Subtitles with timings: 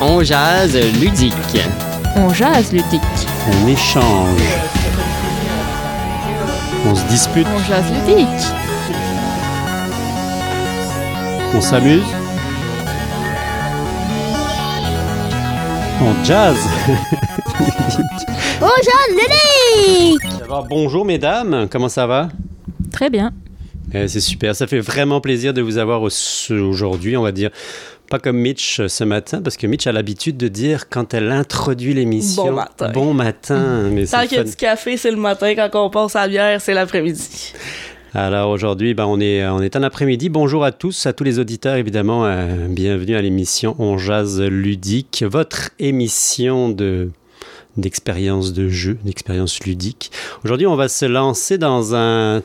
[0.00, 1.34] On jase ludique.
[2.16, 3.00] On jase ludique.
[3.50, 4.40] On échange.
[6.86, 7.46] On se dispute.
[7.54, 8.46] On jase ludique.
[11.54, 12.02] On s'amuse.
[16.02, 16.56] On jazz.
[18.60, 20.30] On jase ludique.
[20.68, 22.28] Bonjour mesdames, comment ça va?
[22.92, 23.32] Très bien.
[23.92, 26.08] Eh, C'est super, ça fait vraiment plaisir de vous avoir au-
[26.50, 27.50] aujourd'hui, on va dire.
[28.08, 31.32] Pas comme Mitch euh, ce matin, parce que Mitch a l'habitude de dire quand elle
[31.32, 32.46] introduit l'émission.
[32.46, 32.90] Bon matin.
[32.92, 33.90] Bon matin.
[33.90, 35.54] Mais Tant qu'il y a du café, c'est le matin.
[35.54, 37.52] Quand on passe à la bière, c'est l'après-midi.
[38.14, 40.28] Alors aujourd'hui, ben, on, est, on est un après-midi.
[40.30, 42.24] Bonjour à tous, à tous les auditeurs évidemment.
[42.24, 47.10] euh, bienvenue à l'émission On Jazz Ludique, votre émission de
[47.76, 50.10] d'expérience de jeu, d'expérience ludique.
[50.44, 52.42] Aujourd'hui, on va se lancer dans un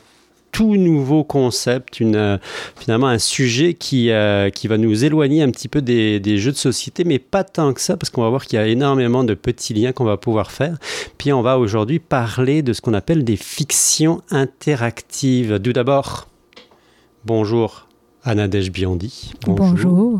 [0.52, 2.38] tout nouveau concept, une, euh,
[2.78, 6.52] finalement un sujet qui, euh, qui va nous éloigner un petit peu des, des jeux
[6.52, 9.24] de société, mais pas tant que ça, parce qu'on va voir qu'il y a énormément
[9.24, 10.78] de petits liens qu'on va pouvoir faire.
[11.18, 15.60] Puis on va aujourd'hui parler de ce qu'on appelle des fictions interactives.
[15.60, 16.28] Tout d'abord,
[17.26, 17.88] bonjour
[18.24, 19.34] à Nadège Biondi.
[19.46, 20.20] Bonjour.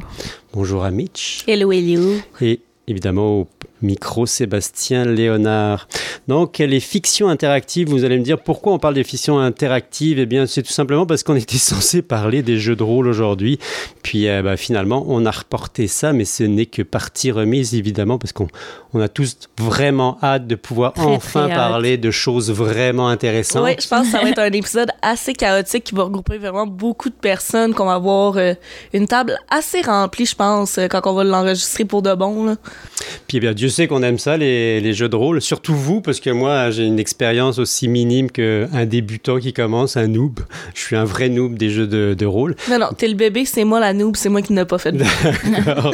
[0.54, 1.44] Bonjour à Mitch.
[1.48, 2.16] Hello, hello.
[2.42, 3.48] Et évidemment au
[3.82, 5.88] micro Sébastien Léonard.
[6.28, 10.20] Donc les fictions interactives, vous allez me dire pourquoi on parle des fictions interactives?
[10.20, 13.60] Eh bien c'est tout simplement parce qu'on était censé parler des jeux de rôle aujourd'hui.
[14.04, 18.18] Puis euh, bah, finalement on a reporté ça, mais ce n'est que partie remise évidemment
[18.18, 18.48] parce qu'on
[18.94, 21.58] on a tous vraiment hâte de pouvoir Très, enfin très hâte.
[21.58, 23.64] parler de choses vraiment intéressantes.
[23.64, 26.68] Oui, je pense que ça va être un épisode assez chaotique qui va regrouper vraiment
[26.68, 28.54] beaucoup de personnes, qu'on va avoir euh,
[28.94, 32.46] une table assez remplie, je pense, euh, quand on va l'enregistrer pour de bon.
[32.46, 32.56] Là.
[33.28, 35.42] Puis eh bien, Dieu sait qu'on aime ça, les, les jeux de rôle.
[35.42, 40.08] Surtout vous, parce que moi, j'ai une expérience aussi minime qu'un débutant qui commence, un
[40.08, 40.40] noob.
[40.74, 42.56] Je suis un vrai noob des jeux de, de rôle.
[42.70, 44.92] Non, non, t'es le bébé, c'est moi la noob, c'est moi qui n'ai pas fait
[44.92, 45.00] de
[45.52, 45.94] D'accord.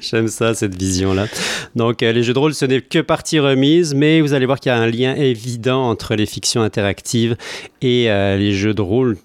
[0.00, 1.26] J'aime ça, cette vision-là.
[1.74, 4.60] Donc, euh, les jeux de rôle, ce n'est que partie remise, mais vous allez voir
[4.60, 7.36] qu'il y a un lien évident entre les fictions interactives
[7.82, 9.16] et euh, les jeux de rôle.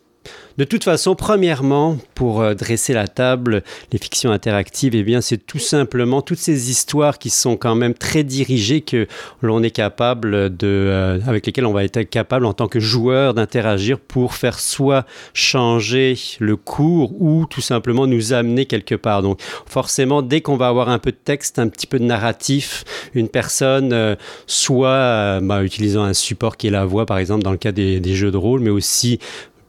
[0.59, 5.37] De toute façon, premièrement, pour euh, dresser la table, les fictions interactives, eh bien, c'est
[5.37, 9.07] tout simplement toutes ces histoires qui sont quand même très dirigées que
[9.41, 13.33] l'on est capable de, euh, avec lesquelles on va être capable en tant que joueur
[13.33, 19.21] d'interagir pour faire soit changer le cours ou tout simplement nous amener quelque part.
[19.21, 22.83] Donc, forcément, dès qu'on va avoir un peu de texte, un petit peu de narratif,
[23.13, 27.51] une personne, euh, soit bah, utilisant un support qui est la voix, par exemple, dans
[27.51, 29.19] le cas des jeux de rôle, mais aussi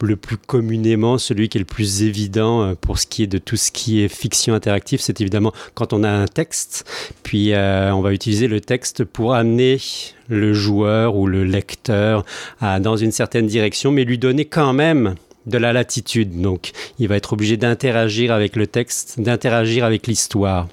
[0.03, 3.39] le plus communément, celui qui est le plus évident euh, pour ce qui est de
[3.39, 6.85] tout ce qui est fiction interactive, c'est évidemment quand on a un texte,
[7.23, 9.79] puis euh, on va utiliser le texte pour amener
[10.29, 12.25] le joueur ou le lecteur
[12.61, 15.17] dans une certaine direction, mais lui donner quand même
[15.47, 16.41] de la latitude.
[16.41, 20.69] Donc, il va être obligé d'interagir avec le texte, d'interagir avec l'histoire.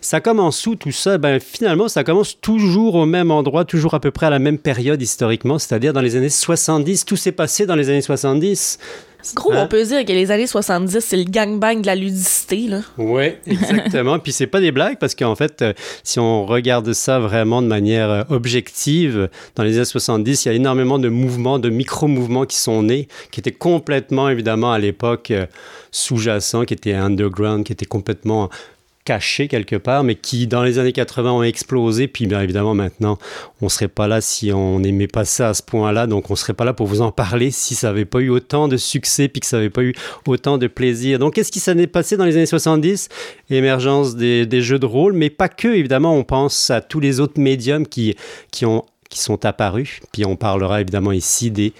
[0.00, 1.18] Ça commence où tout ça?
[1.18, 4.58] Ben finalement, ça commence toujours au même endroit, toujours à peu près à la même
[4.58, 7.04] période historiquement, c'est-à-dire dans les années 70.
[7.04, 8.78] Tout s'est passé dans les années 70.
[9.34, 9.62] Gros, Hein?
[9.64, 12.68] on peut dire que les années 70, c'est le gangbang de la ludicité.
[12.68, 12.80] Là.
[12.98, 14.18] Oui, exactement.
[14.18, 15.72] Puis c'est pas des blagues parce qu'en fait, euh,
[16.02, 20.50] si on regarde ça vraiment de manière euh, objective, dans les années 70, il y
[20.50, 25.30] a énormément de mouvements, de micro-mouvements qui sont nés, qui étaient complètement, évidemment, à l'époque,
[25.30, 25.46] euh,
[25.90, 28.48] sous-jacents, qui étaient underground, qui étaient complètement
[29.04, 32.06] cachés quelque part, mais qui, dans les années 80, ont explosé.
[32.06, 33.18] Puis, bien évidemment, maintenant,
[33.60, 36.06] on serait pas là si on n'aimait pas ça à ce point-là.
[36.06, 38.68] Donc, on serait pas là pour vous en parler si ça n'avait pas eu autant
[38.68, 39.94] de succès, puis que ça n'avait pas eu
[40.26, 41.18] autant de plaisir.
[41.18, 43.08] Donc, qu'est-ce qui s'est passé dans les années 70
[43.50, 46.16] Émergence des, des jeux de rôle, mais pas que, évidemment.
[46.16, 48.16] On pense à tous les autres médiums qui,
[48.50, 50.00] qui, ont, qui sont apparus.
[50.12, 51.72] Puis, on parlera évidemment ici des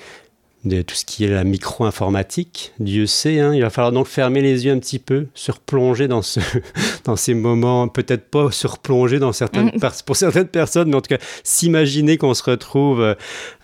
[0.64, 2.72] de tout ce qui est la micro-informatique.
[2.78, 6.06] Dieu sait, hein, il va falloir donc fermer les yeux un petit peu, se replonger
[6.08, 6.38] dans, ce,
[7.04, 11.00] dans ces moments, peut-être pas se replonger dans certaines pers- pour certaines personnes, mais en
[11.00, 13.14] tout cas s'imaginer qu'on se retrouve euh,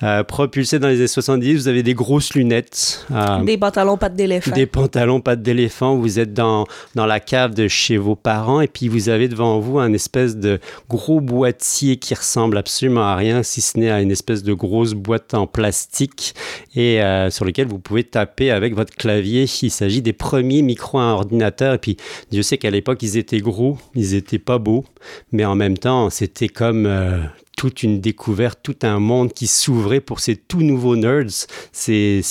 [0.02, 4.14] euh, propulsé dans les années 70, vous avez des grosses lunettes, euh, Des pantalons pattes
[4.16, 4.50] d'éléphant.
[4.54, 6.66] des pantalons pattes d'éléphant, vous êtes dans,
[6.96, 10.36] dans la cave de chez vos parents et puis vous avez devant vous un espèce
[10.36, 10.58] de
[10.88, 14.94] gros boîtier qui ressemble absolument à rien si ce n'est à une espèce de grosse
[14.94, 16.34] boîte en plastique
[16.74, 19.46] et euh, sur lequel vous pouvez taper avec votre clavier.
[19.62, 21.96] Il s'agit des premiers micro-ordinateurs et puis
[22.30, 24.84] Dieu sait qu'à l'époque ils étaient gros, ils étaient pas beaux,
[25.32, 27.18] mais en même temps c'était comme euh,
[27.56, 31.46] toute une découverte, tout un monde qui s'ouvrait pour ces tout nouveaux nerds.
[31.72, 32.22] C'est-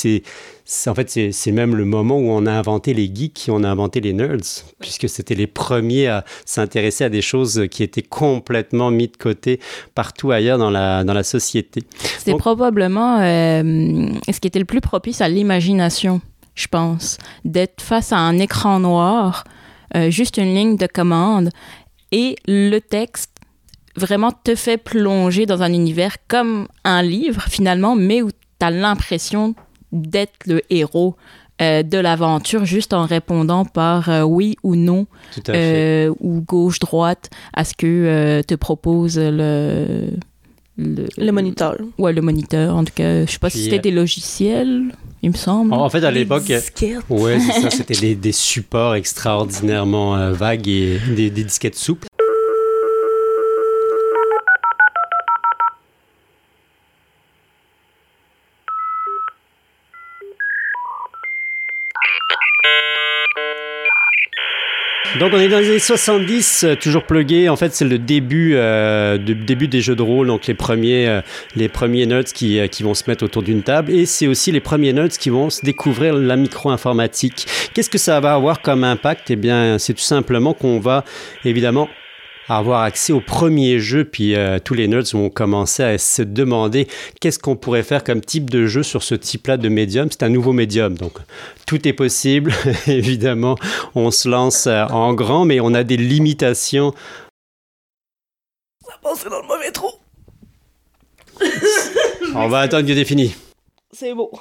[0.87, 4.01] en fait, c'est, même le moment où on a inventé les geeks, on a inventé
[4.01, 9.07] les nerds, puisque c'était les premiers à s'intéresser à des choses qui étaient complètement mis
[9.07, 9.59] de côté
[9.95, 11.83] partout ailleurs dans la, dans la société.
[12.17, 16.19] C'était probablement euh, ce qui était le plus propice à l'imagination,
[16.55, 17.17] je pense.
[17.45, 19.45] D'être face à un écran noir,
[19.95, 21.49] euh, juste une ligne de commande
[22.11, 23.31] Et le texte
[23.95, 28.71] vraiment te fait plonger dans un univers comme un livre finalement, mais où tu as
[28.71, 29.55] l'impression
[29.91, 31.15] d'être le héros
[31.61, 35.07] euh, de l'aventure juste en répondant par euh, oui ou non
[35.49, 40.09] euh, ou gauche droite à ce que euh, te propose le
[40.79, 41.75] le, Le moniteur.
[41.97, 44.91] ouais le moniteur en tout cas je sais pas Puis, si c'était des logiciels
[45.23, 46.43] il me semble En, fait, à l'époque,
[47.09, 52.06] ouais, c'est ça, c'était des, des supports extraordinairement euh, vagues et des, des disquettes souples.
[65.19, 67.49] Donc on est dans les années 70, euh, toujours plugué.
[67.49, 71.07] En fait, c'est le début, euh, du début des jeux de rôle, donc les premiers,
[71.07, 71.21] euh,
[71.55, 73.91] les premiers nerds qui, euh, qui vont se mettre autour d'une table.
[73.91, 77.47] Et c'est aussi les premiers nerds qui vont se découvrir la micro-informatique.
[77.73, 79.31] Qu'est-ce que ça va avoir comme impact?
[79.31, 81.03] Eh bien, c'est tout simplement qu'on va
[81.45, 81.89] évidemment
[82.55, 86.87] avoir accès au premier jeu, puis euh, tous les nerds vont commencer à se demander
[87.19, 90.07] qu'est-ce qu'on pourrait faire comme type de jeu sur ce type-là de médium.
[90.11, 91.13] C'est un nouveau médium, donc
[91.65, 92.53] tout est possible.
[92.87, 93.57] Évidemment,
[93.95, 96.93] on se lance euh, en grand, mais on a des limitations.
[99.15, 99.89] Ça dans le mauvais trou.
[102.35, 103.35] On va attendre que tu fini.
[103.91, 104.31] C'est beau.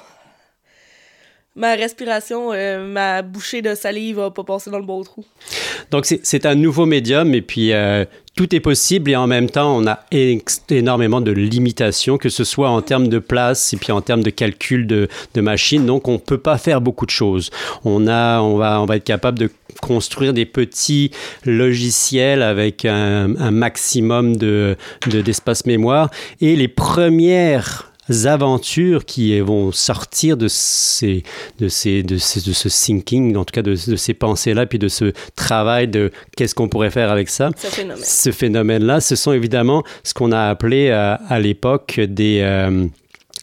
[1.57, 5.25] Ma respiration, euh, ma bouchée de salive va pas passer dans le bon trou.
[5.89, 8.05] Donc c'est- un nouveau médium et puis euh,
[8.35, 10.01] tout est possible et en même temps on a
[10.69, 14.29] énormément de limitations, que ce soit en termes de place et puis en termes de
[14.29, 15.85] calcul de, de machines.
[15.87, 17.49] Donc on peut pas faire beaucoup de choses.
[17.83, 19.49] On, a, on, va, on va être capable de
[19.81, 21.09] construire des petits
[21.43, 24.75] logiciels avec un, maximum de-
[25.07, 27.86] d'espace mémoire et les premières
[28.25, 31.23] aventures qui vont sortir de ces
[31.59, 34.65] de ces de, ces, de ce thinking en tout cas de, de ces pensées là
[34.65, 38.03] puis de ce travail de qu'est-ce qu'on pourrait faire avec ça Ce phénomène.
[38.03, 42.85] ce phénomène-là, ce sont évidemment ce qu'on a appelé euh, à l'époque des, euh,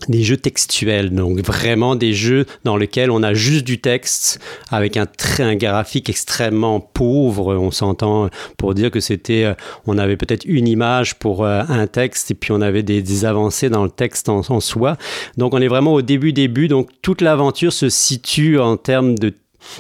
[0.09, 1.11] des jeux textuels.
[1.11, 4.41] Donc vraiment des jeux dans lesquels on a juste du texte
[4.71, 5.07] avec un,
[5.39, 7.55] un graphique extrêmement pauvre.
[7.55, 8.29] On s'entend
[8.59, 9.55] pour dire que c'était, euh,
[9.87, 13.71] on avait peut-être une image pour euh, un texte et puis on avait des, avancées
[13.71, 14.97] dans le texte en, soi.
[15.37, 16.69] Donc on est vraiment au début début.
[16.69, 19.35] Donc toute l'aventure se situe en termes de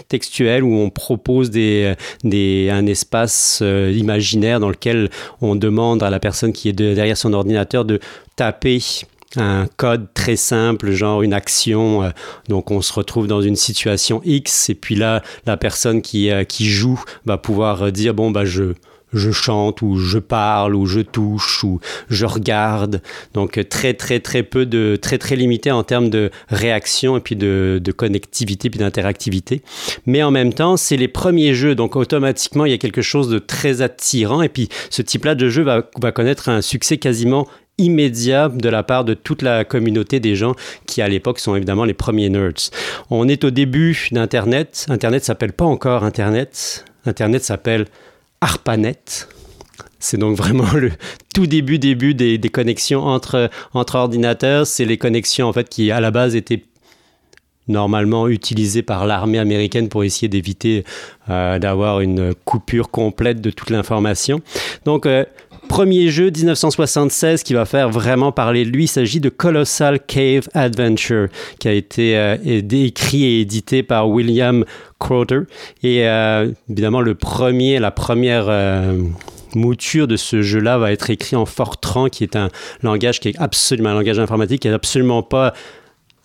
[0.08, 5.10] textuel où on propose des, des, un espace euh, imaginaire dans lequel
[5.40, 8.00] on demande à la personne qui est de- derrière son ordinateur de
[8.36, 8.80] taper
[9.36, 12.02] un code très simple, genre une action.
[12.02, 12.10] euh,
[12.48, 16.44] donc on se retrouve dans une situation X et puis là, la personne qui, euh,
[16.44, 18.74] qui joue va pouvoir euh, dire, bon, bah je
[19.14, 23.00] je chante ou je parle ou je touche ou je regarde.
[23.32, 27.36] Donc très très très peu de très très limité en termes de réaction et puis
[27.36, 29.62] de, de connectivité puis d'interactivité.
[30.06, 33.28] Mais en même temps, c'est les premiers jeux, donc automatiquement il y a quelque chose
[33.28, 37.46] de très attirant et puis ce type-là de jeu va, va connaître un succès quasiment
[37.78, 40.54] immédiat de la part de toute la communauté des gens
[40.86, 42.70] qui à l'époque sont évidemment les premiers nerds.
[43.10, 44.86] On est au début d'Internet.
[44.88, 46.84] Internet s'appelle pas encore Internet.
[47.06, 47.86] Internet s'appelle
[48.44, 49.26] ARPANET.
[50.00, 50.92] C'est donc vraiment le
[51.34, 54.66] tout début début des, connexions entre, entre ordinateurs.
[54.66, 56.62] C'est les connexions en fait qui à la base étaient
[57.68, 60.84] normalement utilisées par l'armée américaine pour essayer d'éviter
[61.30, 64.42] euh, d'avoir une coupure complète de toute l'information.
[64.84, 65.24] Donc euh,
[65.68, 70.48] premier jeu 1976 qui va faire vraiment parler de lui, il s'agit de Colossal Cave
[70.54, 71.28] Adventure
[71.58, 74.64] qui a été euh, écrit et édité par William
[74.98, 75.42] Crowther.
[75.82, 79.02] Et euh, évidemment le premier la première euh,
[79.54, 82.48] mouture de ce jeu-là va être écrit en Fortran, qui est un
[82.82, 85.54] langage qui est absolument un langage informatique qui est absolument pas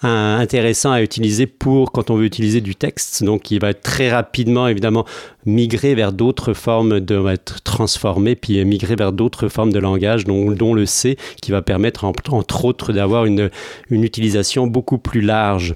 [0.08, 3.24] intéressant à utiliser pour quand on veut utiliser du texte.
[3.24, 5.06] Donc, il va très rapidement, évidemment,
[5.46, 10.26] migrer vers d'autres formes de, va être transformé, puis migrer vers d'autres formes de langage,
[10.26, 13.50] dont, dont le C, qui va permettre, en- entre autres, d'avoir une,
[13.90, 15.76] une utilisation beaucoup plus large.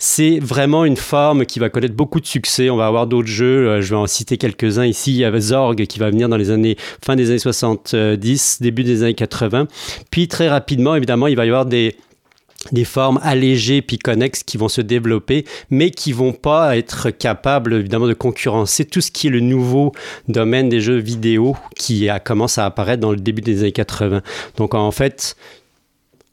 [0.00, 2.70] C'est vraiment une forme qui va connaître beaucoup de succès.
[2.70, 3.66] On va avoir d'autres jeux.
[3.68, 5.10] euh, Je vais en citer quelques-uns ici.
[5.10, 8.84] Il y avait Zorg qui va venir dans les années fin des années 70, début
[8.84, 9.66] des années 80.
[10.12, 11.96] Puis très rapidement, évidemment, il va y avoir des
[12.72, 17.74] des formes allégées puis connexes qui vont se développer, mais qui vont pas être capables
[17.74, 19.92] évidemment de concurrencer tout ce qui est le nouveau
[20.26, 24.22] domaine des jeux vidéo qui a, commence à apparaître dans le début des années 80.
[24.56, 25.36] Donc en fait,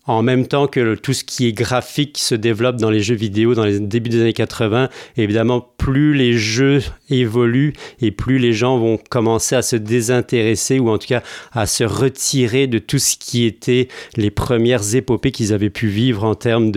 [0.08, 3.56] en même temps que tout ce qui est graphique se développe dans les jeux vidéo
[3.56, 8.78] dans les débuts des années 80, évidemment, plus les jeux évoluent et plus les gens
[8.78, 13.16] vont commencer à se désintéresser ou en tout cas à se retirer de tout ce
[13.18, 16.72] qui était les premières épopées qu'ils avaient pu vivre en termes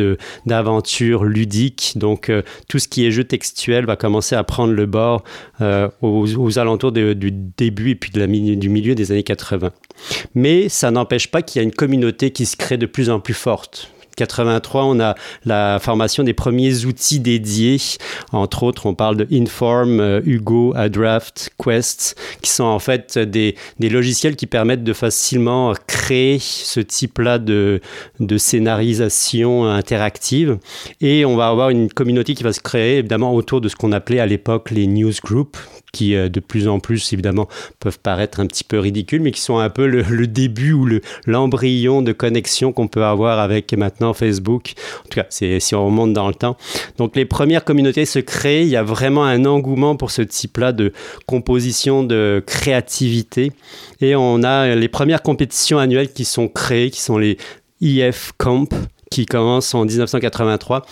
[0.47, 1.93] d'aventure ludique.
[1.97, 5.23] Donc, euh, tout ce qui est jeu textuel va commencer à prendre le bord
[5.61, 9.71] euh, aux, alentours du début et puis du milieu des années 80.
[10.35, 13.21] Mais ça n'empêche pas qu'il y a une communauté qui se crée de plus en
[13.21, 13.90] plus forte.
[14.19, 17.79] 83, on a la formation des premiers outils dédiés.
[18.33, 23.55] Entre autres, on parle de Inform, euh, Hugo, Adraft, Quest, qui sont en fait des,
[23.81, 27.81] logiciels qui permettent de facilement créer ce type-là de,
[28.21, 30.59] de scénarisation interactive.
[31.01, 33.93] Et on va avoir une communauté qui va se créer évidemment autour de ce qu'on
[33.93, 35.59] appelait à l'époque les newsgroups,
[35.93, 37.49] qui euh, de plus en plus évidemment
[37.81, 40.89] peuvent paraître un petit peu ridicules, mais qui sont un peu le, début ou
[41.27, 44.75] l'embryon de connexion qu'on peut avoir avec maintenant Facebook.
[45.00, 46.57] En tout cas, c'est si on remonte dans le temps.
[46.97, 50.73] Donc les premières communautés se créent, il y a vraiment un engouement pour ce type-là
[50.73, 50.93] de
[51.27, 53.53] composition, de créativité.
[54.00, 57.37] Et on a les premières compétitions annuelles qui sont créées, qui sont les
[57.81, 58.69] EF Camp,
[59.11, 60.85] qui commencent en 1983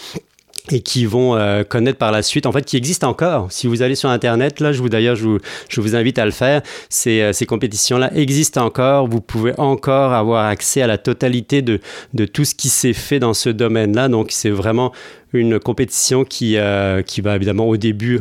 [0.71, 3.53] et qui vont euh, connaître par la suite, en fait, qui existent encore.
[3.53, 6.25] Si vous allez sur Internet, là, je vous d'ailleurs, je vous, je vous invite à
[6.25, 6.63] le faire.
[6.89, 9.07] Ces, euh, ces compétitions-là existent encore.
[9.07, 11.81] Vous pouvez encore avoir accès à la totalité de,
[12.15, 14.09] de tout ce qui s'est fait dans ce domaine-là.
[14.09, 14.93] Donc, c'est vraiment
[15.33, 18.21] une compétition qui, euh, qui va évidemment au début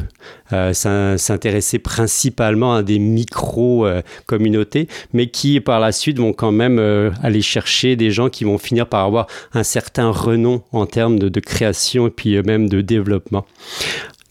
[0.54, 7.12] euh, s'intéresser principalement à des micro-communautés, mais qui par la suite vont quand même euh,
[7.22, 11.30] aller chercher des gens qui vont finir par avoir un certain renom en termes de,
[11.30, 13.46] de création et puis même de développement.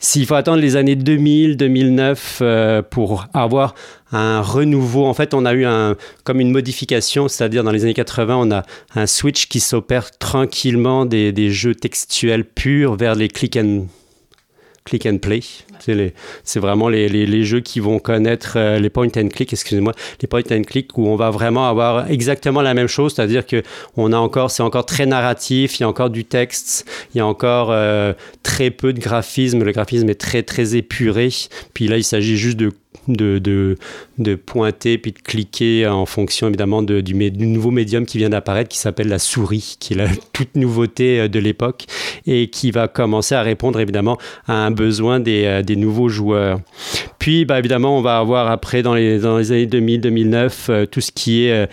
[0.05, 3.75] S'il faut attendre les années 2000, 2009 euh, pour avoir
[4.13, 5.65] un renouveau, en fait, on a eu
[6.25, 11.07] comme une modification, c'est-à-dire dans les années 80, on a un switch qui s'opère tranquillement
[11.07, 13.87] des, des, jeux textuels purs vers les click and
[14.85, 15.41] click and play.
[16.45, 20.43] C'est vraiment les, jeux qui vont connaître euh, les point and click, excusez-moi, les point
[20.51, 23.63] and click où on va vraiment avoir exactement la même chose, c'est-à-dire que
[23.97, 27.21] on a encore, c'est encore très narratif, il y a encore du texte, il y
[27.21, 28.13] a encore euh,
[28.43, 31.29] très peu de graphisme, le graphisme est très très épuré.
[31.73, 32.71] Puis là, il s'agit juste de
[33.09, 33.77] de,
[34.19, 38.31] de, pointer puis de cliquer en fonction évidemment de, du, du, nouveau médium qui vient
[38.31, 41.85] d'apparaître qui s'appelle la souris, qui est la toute nouveauté euh, de l'époque
[42.27, 46.61] et qui va commencer à répondre évidemment à un besoin des, euh, des nouveaux joueurs.
[47.19, 51.01] Puis bah, évidemment on va avoir après dans les, dans les années 2000-2009 euh, tout
[51.01, 51.69] ce qui est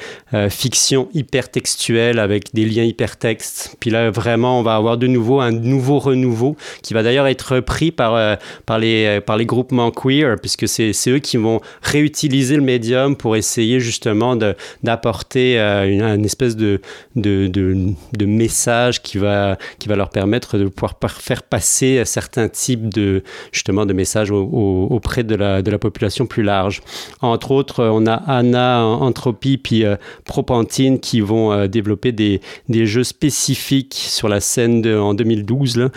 [0.50, 3.76] fiction hypertextuelle avec des liens hypertextes.
[3.80, 7.60] Puis là vraiment on va avoir de nouveau un nouveau renouveau qui va d'ailleurs être
[7.60, 12.62] pris par, par, les, par les groupements queer puisque c'est eux qui vont réutiliser le
[12.62, 14.36] médium pour essayer justement
[14.84, 16.82] d'apporter euh, une, espèce de,
[17.16, 22.90] de, de, message qui va, qui va leur permettre de pouvoir faire passer certains types
[22.94, 26.82] de, justement, de messages auprès de la, de la population plus large.
[27.22, 32.86] Entre autres, on a Anna, Entropie, puis euh, Propantine qui vont euh, développer des, des,
[32.86, 35.90] jeux spécifiques sur la scène de, en 2012, là,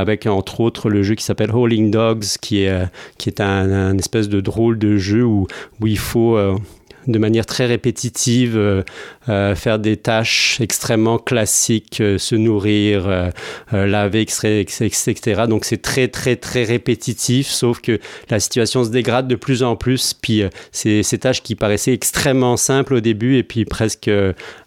[0.00, 2.82] avec entre autres le jeu qui s'appelle Howling Dogs, qui est,
[3.18, 5.46] qui est un espèce de de jeu où,
[5.80, 6.56] où il faut euh,
[7.06, 8.82] de manière très répétitive euh,
[9.28, 13.32] euh, faire des tâches extrêmement classiques, se nourrir,
[13.72, 15.42] laver, etc.
[15.48, 17.98] Donc c'est très très très répétitif, sauf que
[18.30, 20.14] la situation se dégrade de plus en plus.
[20.14, 20.42] Puis
[20.72, 24.10] ces, ces tâches qui paraissaient extrêmement simples au début et puis presque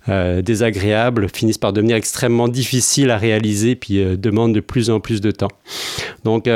[0.07, 5.31] désagréables finissent par devenir extrêmement difficiles à réaliser puis demandent de plus en plus de
[5.31, 5.51] temps.
[6.23, 6.47] Donc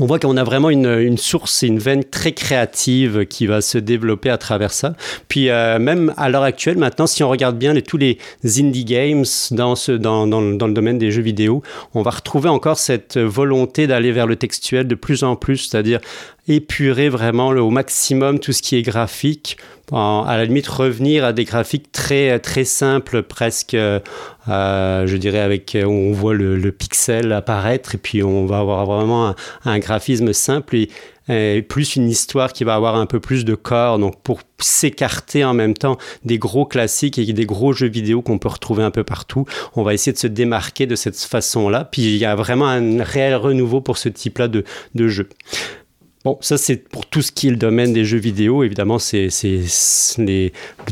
[0.00, 3.78] on voit qu'on a vraiment une, source et une veine très créative qui va se
[3.78, 4.94] développer à travers ça.
[5.28, 8.18] Puis euh, même à l'heure actuelle, maintenant, si on regarde bien les, tous les
[8.58, 11.62] indie games dans, le domaine des jeux vidéo,
[11.94, 16.00] on va retrouver encore cette volonté d'aller vers le textuel de plus en plus, c'est-à-dire
[16.48, 19.56] épurer vraiment au maximum tout ce qui est graphique,
[19.92, 24.00] à la limite revenir à des graphiques très très simples, presque, euh,
[24.48, 29.78] je dirais avec on voit le, pixel apparaître et puis on va avoir vraiment un,
[29.78, 34.20] graphisme simple et, plus une histoire qui va avoir un peu plus de corps, donc
[34.22, 38.48] pour s'écarter en même temps des gros classiques et des gros jeux vidéo qu'on peut
[38.48, 39.46] retrouver un peu partout.
[39.74, 41.88] On va essayer de se démarquer de cette façon-là.
[41.90, 44.64] Puis il y a vraiment un réel renouveau pour ce type-là de,
[44.94, 45.28] de jeu.
[46.24, 48.64] Bon, ça c'est pour tout ce qui est le domaine des jeux vidéo.
[48.64, 49.28] Évidemment, c'est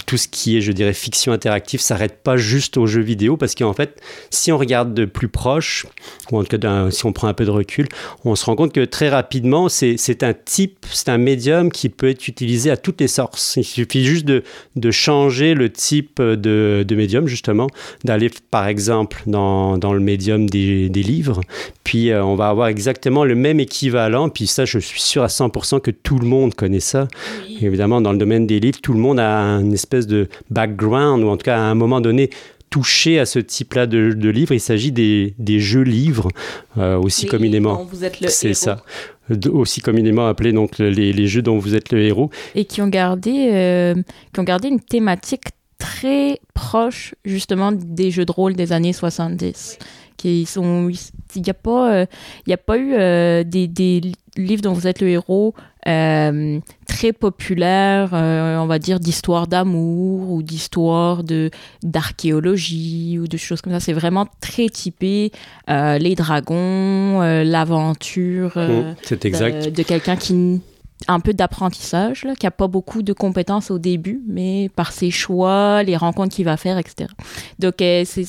[0.07, 3.55] tout ce qui est, je dirais, fiction interactive s'arrête pas juste aux jeux vidéo parce
[3.55, 3.99] qu'en fait,
[4.29, 5.87] si on regarde de plus proche,
[6.31, 7.89] ou en tout cas si on prend un peu de recul,
[8.27, 12.11] on se rend compte que très rapidement, c'est un type, c'est un médium qui peut
[12.11, 13.57] être utilisé à toutes les sources.
[13.57, 14.43] Il suffit juste de,
[14.91, 17.69] changer le type de, médium, justement,
[18.05, 21.41] d'aller par exemple dans, le médium des, des livres,
[21.85, 25.29] puis euh, on va avoir exactement le même équivalent, puis ça, je suis sûr à
[25.29, 27.09] 100% que tout le monde connaît ça.
[27.61, 31.29] Évidemment, dans le domaine des livres, tout le monde a une espèce de background, ou
[31.29, 32.31] en tout cas à un moment donné,
[32.71, 34.53] touché à ce type-là de, de livres.
[34.53, 36.29] Il s'agit des, des, jeux livres,
[36.79, 37.87] euh, aussi communément.
[38.29, 38.83] C'est ça.
[39.51, 42.31] Aussi communément appelés donc les, les, jeux dont vous êtes le héros.
[42.55, 43.95] Et qui ont gardé, euh,
[44.33, 45.45] qui ont gardé une thématique
[45.79, 49.79] très proche justement des jeux de rôle des années 70
[50.17, 50.89] qui sont
[51.37, 52.07] il n'y a pas euh,
[52.51, 54.01] a pas eu euh, des, des,
[54.37, 55.55] livres dont vous êtes le héros
[55.87, 61.51] euh, très populaires on va dire d'histoire d'amour ou d'histoire de
[61.83, 65.33] d'archéologie ou de choses comme ça c'est vraiment très typé
[65.69, 69.67] les dragons l'aventure mmh, c'est exact.
[69.67, 70.61] de, de quelqu'un qui
[71.09, 75.83] un peu d'apprentissage, qui n'a pas beaucoup de compétences au début, mais par ses choix,
[75.83, 77.11] les rencontres qu'il va faire, etc.
[77.59, 78.27] Donc, euh, c'est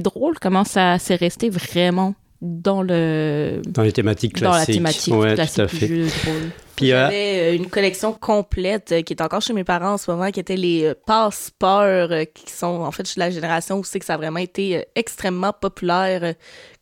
[0.00, 4.52] drôle comment ça s'est resté vraiment dans le dans les thématiques classiques.
[4.52, 5.86] Dans la thématique ouais, classique tout à fait.
[5.86, 6.50] du jeu de rôle.
[6.76, 10.10] Puis euh, J'avais une collection complète euh, qui est encore chez mes parents en ce
[10.10, 13.84] moment, qui était les passeports, qui sont en fait je suis de la génération où
[13.84, 16.34] c'est que ça a vraiment été extrêmement populaire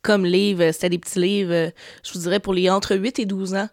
[0.03, 0.71] comme livre.
[0.73, 1.73] C'était des petits livres,
[2.05, 3.69] je vous dirais, pour les entre 8 et 12 ans.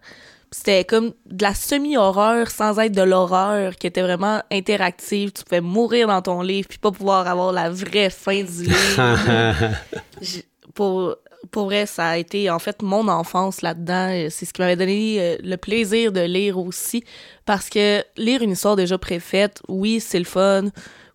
[0.58, 5.34] C'était comme de la semi-horreur sans être de l'horreur, qui était vraiment interactive.
[5.34, 9.76] Tu pouvais mourir dans ton livre puis pas pouvoir avoir la vraie fin du livre.
[10.74, 11.18] pour,
[11.52, 14.30] pour vrai, ça a été en fait mon enfance là-dedans.
[14.30, 17.04] C'est ce qui m'avait donné euh, le plaisir de lire aussi.
[17.46, 20.70] Parce que lire une histoire déjà préfaite, oui, c'est le fun.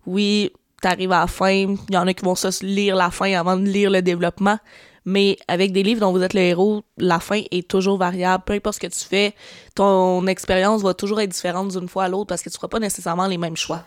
[0.05, 0.51] Oui,
[0.83, 1.49] t'arrives à la fin.
[1.49, 4.59] Il y en a qui vont se lire la fin avant de lire le développement.
[5.05, 8.43] Mais avec des livres dont vous êtes le héros, la fin est toujours variable.
[8.45, 9.33] Peu importe ce que tu fais,
[9.73, 12.79] ton expérience va toujours être différente d'une fois à l'autre parce que tu feras pas
[12.79, 13.83] nécessairement les mêmes choix.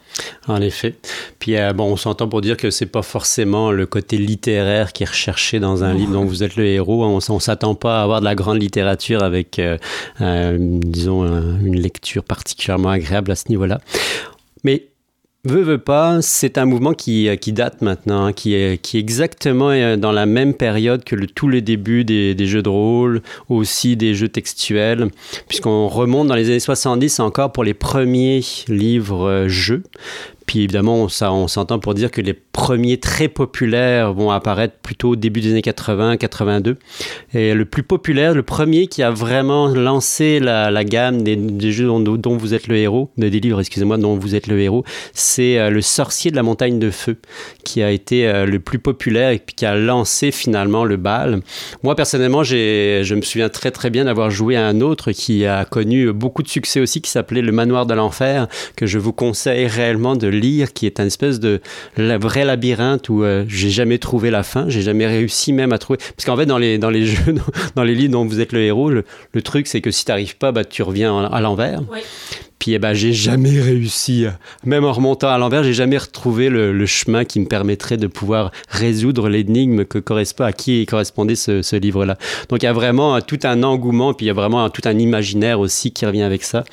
[0.48, 0.96] En effet.
[1.38, 5.04] Puis euh, bon, on s'entend pour dire que c'est pas forcément le côté littéraire qui
[5.04, 7.04] est recherché dans un livre dont vous êtes le héros.
[7.04, 9.78] On, on s'attend pas à avoir de la grande littérature avec, euh,
[10.20, 13.80] euh, disons, une lecture particulièrement agréable à ce niveau-là.
[14.64, 14.88] Mais
[15.46, 19.00] Veux, veux pas, c'est un mouvement qui, qui date maintenant, hein, qui, est, qui est
[19.00, 22.70] exactement euh, dans la même période que le, tout le début des, des jeux de
[22.70, 23.20] rôle,
[23.50, 25.10] aussi des jeux textuels,
[25.46, 29.82] puisqu'on remonte dans les années 70 encore pour les premiers livres-jeux.
[30.46, 35.10] Puis évidemment, ça, on s'entend pour dire que les premiers très populaires vont apparaître plutôt
[35.10, 36.76] au début des années 80, 82.
[37.32, 42.00] Et le plus populaire, le premier qui a vraiment lancé la, gamme des, jeux dont,
[42.00, 45.70] dont, vous êtes le héros, des livres, excusez-moi, dont vous êtes le héros, c'est euh,
[45.70, 47.16] Le Sorcier de la Montagne de Feu,
[47.64, 51.40] qui a été euh, le plus populaire et puis qui a lancé finalement le bal.
[51.82, 55.64] Moi, personnellement, je me souviens très très bien d'avoir joué à un autre qui a
[55.64, 59.66] connu beaucoup de succès aussi, qui s'appelait Le Manoir de l'Enfer, que je vous conseille
[59.66, 61.60] réellement de lire, qui est un espèce de
[61.96, 65.98] vrai labyrinthe où euh, j'ai jamais trouvé la fin, j'ai jamais réussi même à trouver.
[65.98, 67.34] Parce qu'en fait, dans les, dans les jeux,
[67.74, 70.10] dans les livres dont vous êtes le héros, le, le truc c'est que si tu
[70.10, 71.80] n'arrives pas, bah, tu reviens à l'envers.
[72.64, 74.24] Puis eh ben, j'ai jamais réussi,
[74.64, 78.06] même en remontant à l'envers, j'ai jamais retrouvé le, le, chemin qui me permettrait de
[78.06, 82.16] pouvoir résoudre l'énigme que correspond à qui correspondait ce, ce livre-là.
[82.48, 84.98] Donc il y a vraiment tout un engouement, puis il y a vraiment tout un
[84.98, 86.64] imaginaire aussi qui revient avec ça.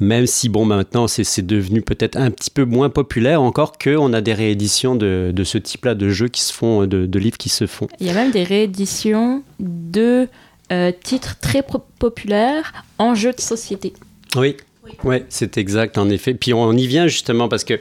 [0.00, 4.20] Même si, bon, maintenant, c'est devenu peut-être un petit peu moins populaire, encore qu'on a
[4.20, 7.48] des rééditions de, de ce type-là de jeux qui se font, de, de, livres qui
[7.48, 7.88] se font.
[8.00, 10.28] Il y a même des rééditions de
[10.72, 11.64] euh, titres très
[11.98, 13.92] populaires en jeux de société.
[14.36, 16.34] Oui, oui, ouais, c'est exact, en effet.
[16.34, 17.80] Puis on y vient justement parce que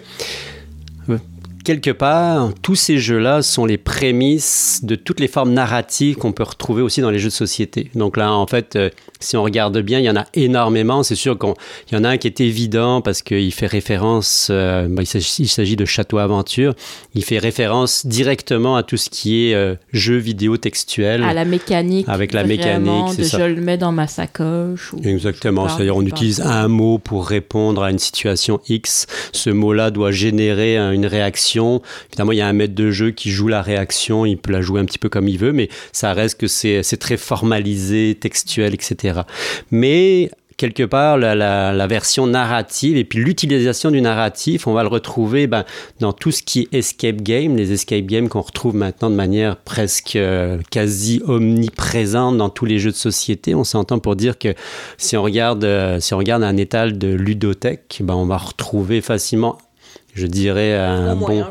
[1.66, 6.44] quelque part, tous ces jeux-là sont les prémices de toutes les formes narratives qu'on peut
[6.44, 7.90] retrouver aussi dans les jeux de société.
[7.96, 11.04] Donc là, en fait, euh, si on regarde bien, il y en a énormément.
[11.04, 11.54] C'est sûr qu'il
[11.92, 15.76] y en a un qui est évident parce qu'il fait référence, euh, bah, il s'agit
[15.76, 16.76] de Château Aventure,
[17.16, 21.24] il fait référence directement à tout ce qui est euh, jeu vidéo textuel.
[21.24, 22.06] À la mécanique.
[22.08, 23.40] Avec la mécanique, c'est ça.
[23.40, 24.94] Je le mets dans ma sacoche.
[24.94, 29.08] Ou Exactement, c'est-à-dire on utilise un mot pour répondre à une situation X.
[29.32, 31.55] Ce mot-là doit générer une réaction
[32.10, 34.62] Évidemment, il y a un maître de jeu qui joue la réaction, il peut la
[34.62, 38.74] jouer un petit peu comme il veut, mais ça reste que c'est très formalisé, textuel,
[38.74, 39.22] etc.
[39.72, 45.48] Mais quelque part, la version narrative et puis l'utilisation du narratif, on va le retrouver
[45.48, 45.66] ben,
[46.00, 49.58] dans tout ce qui est escape game, les escape games qu'on retrouve maintenant de manière
[49.58, 53.56] presque euh, quasi omniprésente dans tous les jeux de société.
[53.56, 54.54] On s'entend pour dire que
[54.98, 59.02] si on regarde, euh, si on regarde un étal de ludothèque, ben, on va retrouver
[59.02, 59.58] facilement,
[60.16, 61.42] je dirais, un Au moins bon...
[61.42, 61.50] un.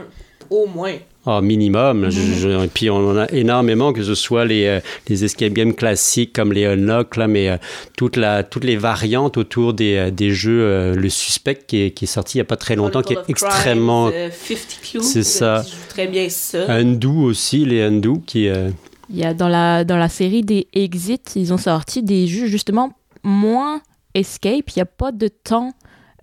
[0.51, 0.93] Au moins.
[1.27, 2.11] Oh, minimum.
[2.11, 5.55] Je- je- et puis on en a énormément, que ce soit les, euh, les escape
[5.55, 7.57] games classiques comme les Unlock, là, mais euh,
[7.97, 11.91] toute la, toutes les variantes autour des, euh, des jeux, euh, le suspect qui est,
[11.93, 14.11] qui est sorti il n'y a pas très longtemps, qui est extrêmement...
[14.13, 15.65] Euh, 50 Cubes, C'est ça.
[15.89, 16.71] Très bien ça.
[16.71, 18.49] Undo aussi, les Undo, qui...
[18.49, 18.69] euh,
[19.09, 22.47] Il y a dans la, dans la série des Exits, ils ont sorti des jeux
[22.49, 23.81] justement moins
[24.13, 24.69] escape.
[24.69, 25.73] Il n'y a pas de temps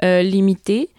[0.04, 0.90] euh, limité.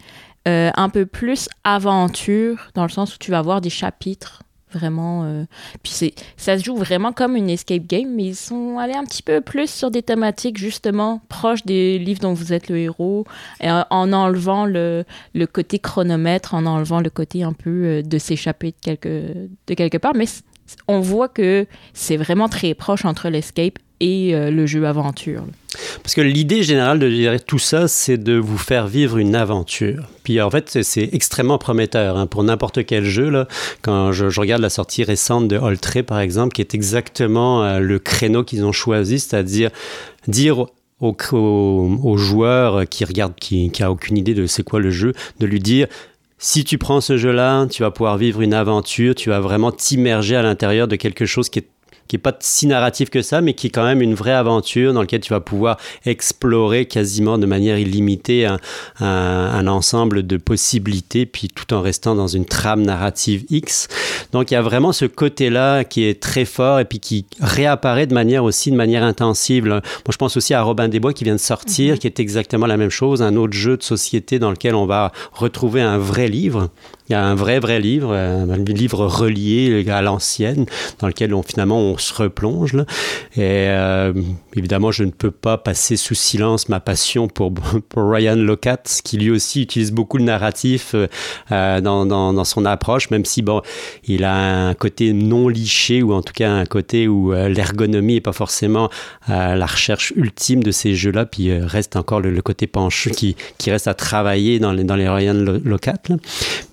[0.47, 4.43] Euh, un peu plus aventure, dans le sens où tu vas avoir des chapitres.
[4.73, 5.23] Vraiment.
[5.23, 5.45] euh,
[5.83, 9.21] Puis ça se joue vraiment comme une escape game, mais ils sont allés un petit
[9.21, 13.25] peu plus sur des thématiques justement proches des livres dont vous êtes le héros,
[13.61, 18.17] en, en enlevant le, le côté chronomètre, en enlevant le côté un peu euh, de
[18.17, 20.13] s'échapper de quelque, de quelque part.
[20.15, 20.25] Mais
[20.87, 25.43] on voit que c'est vraiment très proche entre l'escape euh, le jeu aventure.
[26.03, 30.07] Parce que l'idée générale de tout ça, c'est de vous faire vivre une aventure.
[30.23, 33.29] Puis en fait, c'est- extrêmement prometteur hein, pour n'importe quel jeu.
[33.29, 33.47] Là.
[33.81, 37.99] Quand je, regarde la sortie récente de Oltré, par exemple, qui est exactement euh, le
[37.99, 39.69] créneau qu'ils ont choisi, c'est-à-dire
[40.27, 40.65] dire
[40.99, 44.91] au, au, au joueur qui regarde, qui, qui a aucune idée de c'est quoi le
[44.91, 45.87] jeu, de lui dire
[46.37, 50.35] si tu prends ce jeu-là, tu vas pouvoir vivre une aventure, tu vas vraiment t'immerger
[50.35, 51.67] à l'intérieur de quelque chose qui est
[52.13, 54.93] qui est pas si narratif que ça, mais qui est quand même une vraie aventure
[54.93, 58.59] dans laquelle tu vas pouvoir explorer quasiment de manière illimitée un,
[58.99, 63.87] un- un ensemble de possibilités, puis tout en restant dans une trame narrative X.
[64.31, 68.05] Donc il y a vraiment ce côté-là qui est très fort et puis qui réapparaît
[68.05, 69.65] de manière aussi de manière intensive.
[69.65, 72.67] Moi je pense aussi à Robin des Bois qui vient de sortir, qui est exactement
[72.67, 76.27] la même chose, un autre jeu de société dans lequel on va retrouver un vrai
[76.27, 76.69] livre.
[77.09, 80.65] Il y a un vrai, vrai livre, un livre relié à l'ancienne,
[80.99, 82.73] dans lequel on, finalement on se replonge.
[82.73, 82.85] là.
[83.35, 84.13] Et euh,
[84.55, 87.51] évidemment, je ne peux pas passer sous silence ma passion pour,
[87.95, 91.07] Ryan Locat, qui lui aussi utilise beaucoup le narratif euh,
[91.51, 93.61] euh, dans, dans, son approche, même si bon,
[94.05, 98.15] il a un côté non liché, ou en tout cas un côté où euh, l'ergonomie
[98.15, 98.89] n'est pas forcément
[99.27, 103.71] la recherche ultime de ces jeux-là, puis euh, reste encore le, côté penchu qui, qui
[103.71, 105.93] reste à travailler dans les, dans les Ryan Lo- Locat.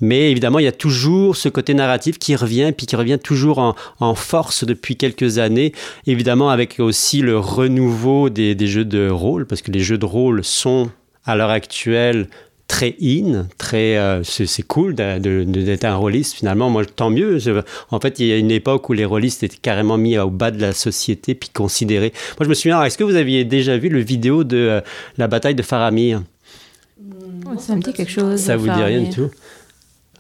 [0.00, 3.58] Mais évidemment, il y a toujours ce côté narratif qui revient, puis qui revient toujours
[3.58, 5.72] en, en force depuis quelques années.
[6.06, 10.06] Évidemment, avec aussi le renouveau des, des jeux de rôle, parce que les jeux de
[10.06, 10.90] rôle sont
[11.24, 12.28] à l'heure actuelle
[12.66, 16.70] très in, très euh, c'est cool d'être un rôliste finalement.
[16.70, 17.38] Moi, tant mieux.
[17.38, 20.30] Je- en fait, il y a une époque où les rôlistes étaient carrément mis au
[20.30, 22.12] bas de la société puis considérés.
[22.38, 22.80] Moi, je me souviens.
[22.84, 24.80] Est-ce que vous aviez déjà vu le vidéo de euh,
[25.18, 26.22] la bataille de Faramir?
[27.58, 28.38] Ça me dit quelque chose.
[28.40, 29.30] ça vous dit rien du tout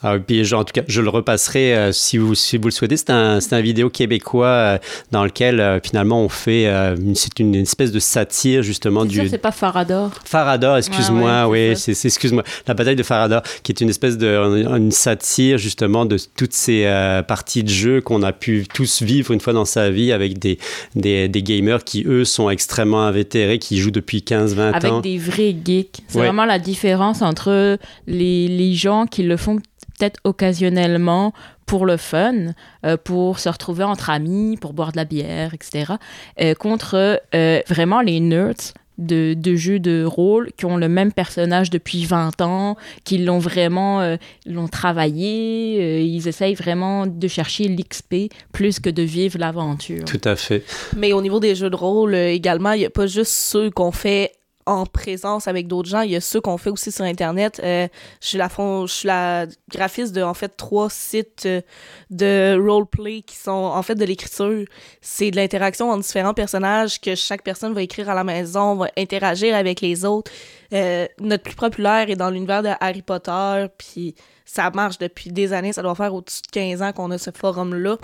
[0.02, 2.70] ah, puis je- en tout cas, je le repasserai euh, si, vous, si vous le
[2.70, 2.96] souhaitez.
[2.96, 4.78] C'est un, c'est un vidéo québécois euh,
[5.10, 9.28] dans lequel euh, finalement on fait, euh, une- c'est une, espèce de satire justement du
[9.28, 10.10] c'est pas Farador.
[10.24, 14.28] Farador, excuse-moi, ouais, oui, c'est excuse-moi, la bataille de Farador, qui est une espèce de
[14.76, 19.32] une satire justement de toutes ces euh, parties de jeu qu'on a pu tous vivre
[19.32, 20.58] une fois dans sa vie avec des,
[20.94, 25.00] des, des gamers qui eux sont extrêmement invétérés, qui jouent depuis 15-20 Avec ans.
[25.00, 26.00] des vrais geeks.
[26.08, 26.24] C'est Ouais.
[26.26, 29.58] vraiment la différence entre les, les gens qui le font
[30.00, 31.32] peut-être occasionnellement
[31.66, 35.94] pour le fun, euh, pour se retrouver entre amis, pour boire de la bière, etc.,
[36.40, 41.12] euh, contre euh, vraiment les nerds de, de jeux de rôle qui ont le même
[41.12, 47.28] personnage depuis 20 ans, qui l'ont vraiment euh, l'ont travaillé, euh, ils essayent vraiment de
[47.28, 50.04] chercher l'XP plus que de vivre l'aventure.
[50.04, 50.64] Tout à fait.
[50.96, 53.70] Mais au niveau des jeux de rôle euh, également, il n'y a pas juste ceux
[53.70, 54.32] qu'on fait
[54.66, 57.60] en présence avec d'autres gens, il y a ceux qu'on fait aussi sur Internet.
[57.64, 57.88] Euh,
[58.20, 61.62] je, suis la je suis la graphiste de, en fait, trois sites euh,
[62.10, 64.64] de roleplay qui sont, en fait, de l'écriture.
[65.00, 68.90] C'est de l'interaction entre différents personnages que chaque personne va écrire à la maison, va
[68.96, 70.30] interagir avec les autres.
[70.72, 75.52] Euh, notre plus populaire est dans l'univers de Harry Potter, puis ça marche depuis des
[75.52, 75.72] années.
[75.72, 77.96] Ça doit faire au-dessus de 15 ans qu'on a ce forum-là.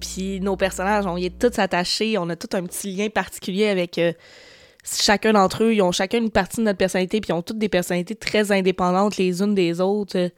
[0.00, 3.68] Puis nos personnages, on y est tous attachés, on a tout un petit lien particulier
[3.68, 4.00] avec
[4.84, 5.74] chacun d'entre eux.
[5.74, 8.50] Ils ont chacun une partie de notre personnalité, puis ils ont toutes des personnalités très
[8.52, 10.16] indépendantes les unes des autres.
[10.18, 10.28] Euh,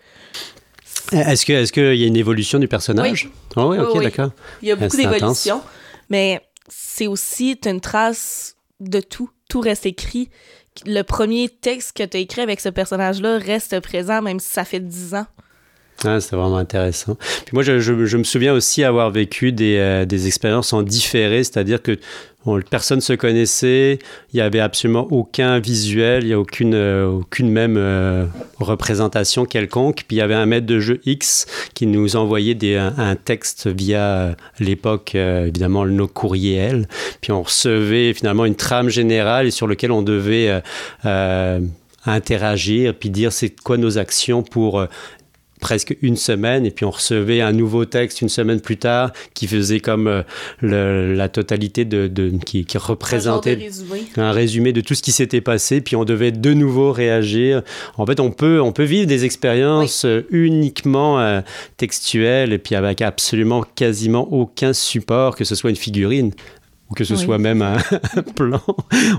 [1.13, 4.05] Est-ce que est-ce qu'il y a une évolution du personnage Ah oui, Oui, ok, oui.
[4.05, 4.31] d'accord.
[4.63, 5.63] Il y a beaucoup c'est d'évolutions,
[6.11, 9.31] mais c'est aussi une trace de tout.
[9.49, 10.31] Tout reste écrit.
[10.87, 14.65] Le premier texte que tu as écrit avec ce personnage-là reste présent, même si ça
[14.65, 15.27] fait 10 ans.
[16.03, 17.17] Ah, c'est vraiment intéressant.
[17.47, 21.99] Puis moi, je, me souviens aussi avoir vécu des, euh, expériences en différé, c'est-à-dire que
[22.69, 23.99] personne se connaissait,
[24.33, 28.27] il n'y avait absolument aucun visuel, il n'y a aucune, euh, aucune même euh,
[28.59, 30.05] représentation quelconque.
[30.07, 34.37] Puis il y avait un maître de jeu X qui nous envoyait un, texte via
[34.59, 36.89] l'époque, évidemment, nos courriers L.
[37.23, 40.63] Puis on recevait finalement une trame générale sur lequel on devait
[42.05, 44.87] interagir, puis dire c'est quoi nos actions pour
[45.65, 49.47] presque une semaine et puis on recevait un nouveau texte une semaine plus tard qui
[49.47, 50.23] faisait comme euh,
[50.61, 54.05] le, la totalité de, de qui, qui, représentait un, résumé.
[54.19, 54.73] un, résumé.
[54.75, 57.63] de tout ce qui s'était passé puis on devait de nouveau réagir
[57.97, 60.27] en fait on peut on peut vivre des expériences oui.
[60.33, 61.41] uniquement euh,
[61.79, 66.33] textuelles et puis avec absolument quasiment aucun support que ce soit une figurine
[66.95, 67.21] ou que ce oui.
[67.21, 67.77] soit même un,
[68.37, 68.61] plan,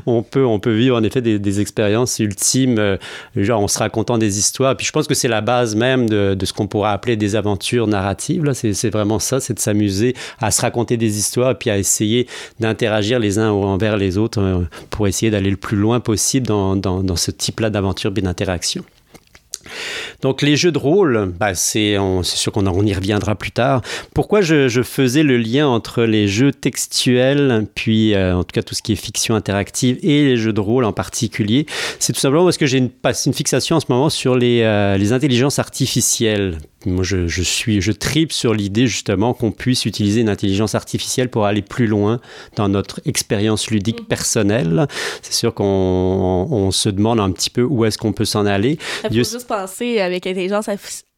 [0.06, 2.98] on peut, on peut vivre en effet des, des expériences ultimes, euh,
[3.36, 4.78] genre en se racontant des histoires.
[4.78, 7.36] Puis je pense que c'est la base même de, de ce qu'on pourrait appeler des
[7.36, 8.50] aventures narratives.
[8.54, 12.28] C'est vraiment ça, c'est de s'amuser à se raconter des histoires et puis à essayer
[12.60, 16.76] d'interagir les uns envers les autres euh, pour essayer d'aller le plus loin possible dans,
[16.76, 18.86] dans, dans ce type-là d'aventure et d'interaction.
[20.22, 23.82] Donc les jeux de rôle, bah, c'est sûr qu'on on y reviendra plus tard.
[24.14, 28.76] Pourquoi je, faisais le lien entre les jeux textuels, puis euh, en tout cas tout
[28.76, 31.66] ce qui est fiction interactive et les jeux de rôle en particulier,
[32.00, 32.92] c'est tout simplement parce que j'ai une,
[33.34, 36.58] fixation en ce moment sur les, euh, les intelligences artificielles.
[36.86, 41.30] Moi, je, je, suis, je tripe sur l'idée justement qu'on puisse utiliser une intelligence artificielle
[41.30, 42.20] pour aller plus loin
[42.56, 44.88] dans notre expérience ludique personnelle.
[45.22, 48.78] C'est sûr qu'on on se demande un petit peu où est-ce qu'on peut s'en aller.
[49.04, 50.70] Il faut juste penser avec intelligence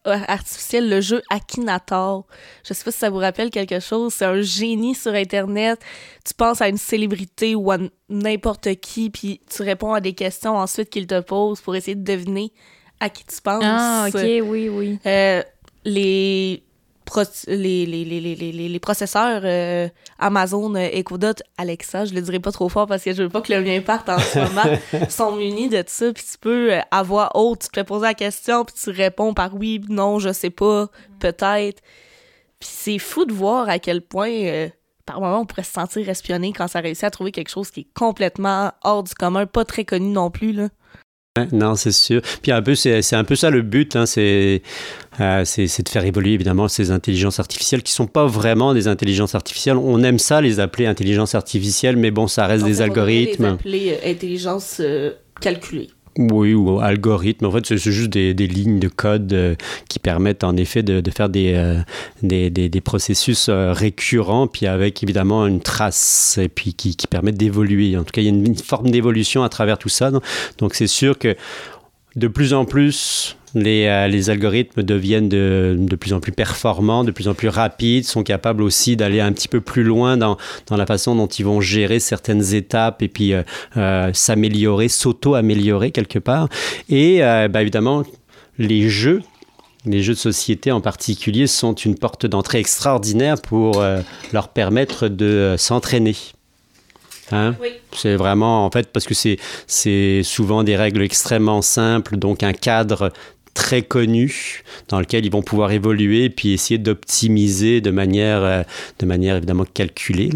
[0.04, 2.26] artificielle le jeu Akinator.
[2.66, 4.14] Je sais pas si ça vous rappelle quelque chose.
[4.14, 5.80] C'est un génie sur Internet.
[6.24, 7.78] Tu penses à une célébrité ou à
[8.08, 12.04] n'importe qui, puis tu réponds à des questions ensuite qu'il te pose pour essayer de
[12.04, 12.52] deviner
[13.00, 13.62] à qui tu penses.
[13.64, 14.98] Ah, ok, oui, oui.
[15.06, 15.42] Euh,
[15.88, 16.62] les,
[17.04, 22.38] pro les, les, les, les, les processeurs euh, Amazon Echo Dot Alexa, je le dirai
[22.38, 24.38] pas trop fort parce que je veux pas que le mien parte en ce
[24.94, 28.14] moment, sont munis de ça, puis tu peux avoir autre, tu te fais poser la
[28.14, 31.82] question, puis tu réponds par oui, non, je sais pas, peut-être.
[32.60, 34.68] Puis c'est fou de voir à quel point, euh,
[35.06, 37.80] par moment, on pourrait se sentir espionné quand ça réussit à trouver quelque chose qui
[37.80, 40.68] est complètement hors du commun, pas très connu non plus, là.
[41.52, 42.20] Non, c'est sûr.
[42.42, 44.62] Puis un peu, c'est un peu ça le but, hein, c'est
[45.20, 49.76] euh, de faire évoluer évidemment ces intelligences artificielles qui sont pas vraiment des intelligences artificielles.
[49.76, 53.58] On aime ça les appeler intelligences artificielles, mais bon, ça reste Donc, des algorithmes.
[53.64, 55.90] Les appeler euh, intelligence euh, calculée.
[56.18, 57.46] Oui, ou algorithme.
[57.46, 59.54] En fait, c'est juste des, des, lignes de code euh,
[59.88, 61.78] qui permettent en effet de, de faire des, euh,
[62.24, 67.06] des, des, des, processus euh, récurrents, puis avec évidemment une trace, et puis qui, qui
[67.06, 67.96] permettent d'évoluer.
[67.96, 70.10] En tout cas, il y a une, une forme d'évolution à travers tout ça.
[70.58, 71.36] Donc, c'est sûr que
[72.16, 77.04] de plus en plus, les, euh, les, algorithmes deviennent de, de, plus en plus performants,
[77.04, 80.36] de plus en plus rapides, sont capables aussi d'aller un petit peu plus loin dans,
[80.66, 83.42] dans, la façon dont ils vont gérer certaines étapes et puis euh,
[83.76, 86.48] euh, s'améliorer, s'auto-améliorer quelque part.
[86.88, 88.02] Et bah, évidemment,
[88.58, 89.22] les jeux
[89.88, 94.00] les jeux de société en particulier sont une porte d'entrée extraordinaire pour euh,
[94.32, 96.16] leur permettre de euh, s'entraîner.
[97.30, 97.54] Hein?
[97.60, 97.68] Oui.
[97.92, 99.14] C'est vraiment, en fait, parce que
[99.66, 103.12] c'est souvent des règles extrêmement simples, donc un cadre
[103.58, 108.62] très connu dans lequel ils vont pouvoir évoluer et puis essayer d'optimiser de manière, euh,
[109.00, 110.30] de manière évidemment calculée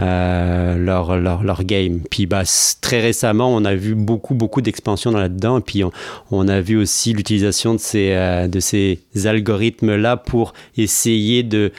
[0.00, 2.00] euh, leur, leur, leur, game.
[2.10, 2.44] Puis bah,
[2.80, 5.82] très récemment, on a vu beaucoup, beaucoup d'expansions là-dedans puis
[6.30, 11.72] on, a vu aussi l'utilisation de ces, euh, de ces algorithmes-là pour essayer de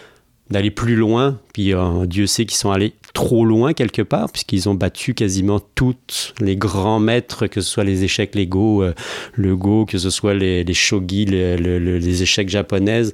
[0.52, 1.74] d'aller plus loin, puis
[2.06, 6.56] Dieu sait qu'ils sont allés trop loin quelque part, puisqu'ils ont battu quasiment tous les
[6.56, 8.94] grands maîtres, que ce soit les échecs Lego, euh,
[9.34, 13.14] le Go, que ce soit les, les shogi, les, les, les, échecs japonaises.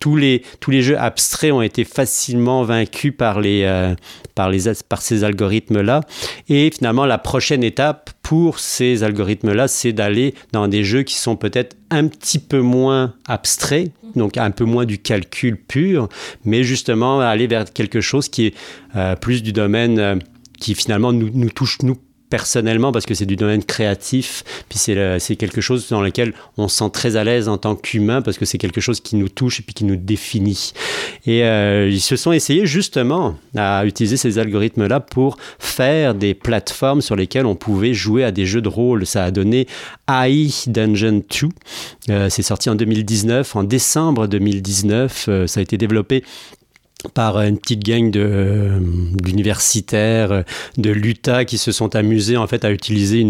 [0.00, 3.94] Tous les, tous les jeux abstraits ont été facilement vaincus par, les, euh,
[4.34, 6.00] par, les, par ces algorithmes-là.
[6.48, 11.36] Et finalement, la prochaine étape pour ces algorithmes-là, c'est d'aller dans des jeux qui sont
[11.36, 16.08] peut-être un petit peu moins abstraits, donc un peu moins du calcul pur,
[16.44, 18.54] mais justement aller vers quelque chose qui est
[18.96, 20.16] euh, plus du domaine euh,
[20.58, 21.96] qui finalement nous, touche nous
[22.30, 26.76] personnellement parce que c'est du domaine créatif puis c'est quelque chose dans lequel on se
[26.76, 29.60] sent très à l'aise en tant qu'humain parce que c'est quelque chose qui nous touche
[29.60, 30.72] et puis qui nous définit.
[31.24, 36.34] Et euh, ils se sont essayés justement à utiliser ces algorithmes là pour faire des
[36.34, 39.06] plateformes sur lesquelles on pouvait jouer à des jeux de rôle.
[39.06, 39.66] Ça a donné
[40.06, 41.48] AI Dungeon 2
[42.10, 46.24] euh, c'est sorti en 2019 en décembre 2019 euh, ça a été développé
[47.14, 50.42] par une petite gang d'universitaires
[50.76, 53.24] de l'Utah qui se sont amusés en fait à utiliser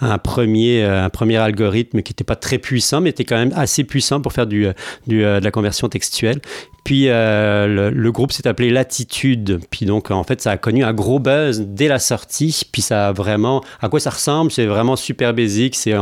[0.00, 3.84] un premier un premier algorithme qui n'était pas très puissant mais était quand même assez
[3.84, 4.66] puissant pour faire du,
[5.06, 6.42] du de la conversion textuelle
[6.84, 9.60] puis euh, le, groupe s'est appelé Latitude.
[9.70, 12.62] Puis donc, en fait, ça a connu un gros buzz dès la sortie.
[12.70, 13.64] Puis ça a vraiment.
[13.80, 14.50] À quoi ça ressemble?
[14.50, 15.74] C'est vraiment super basique.
[15.74, 15.94] C'est,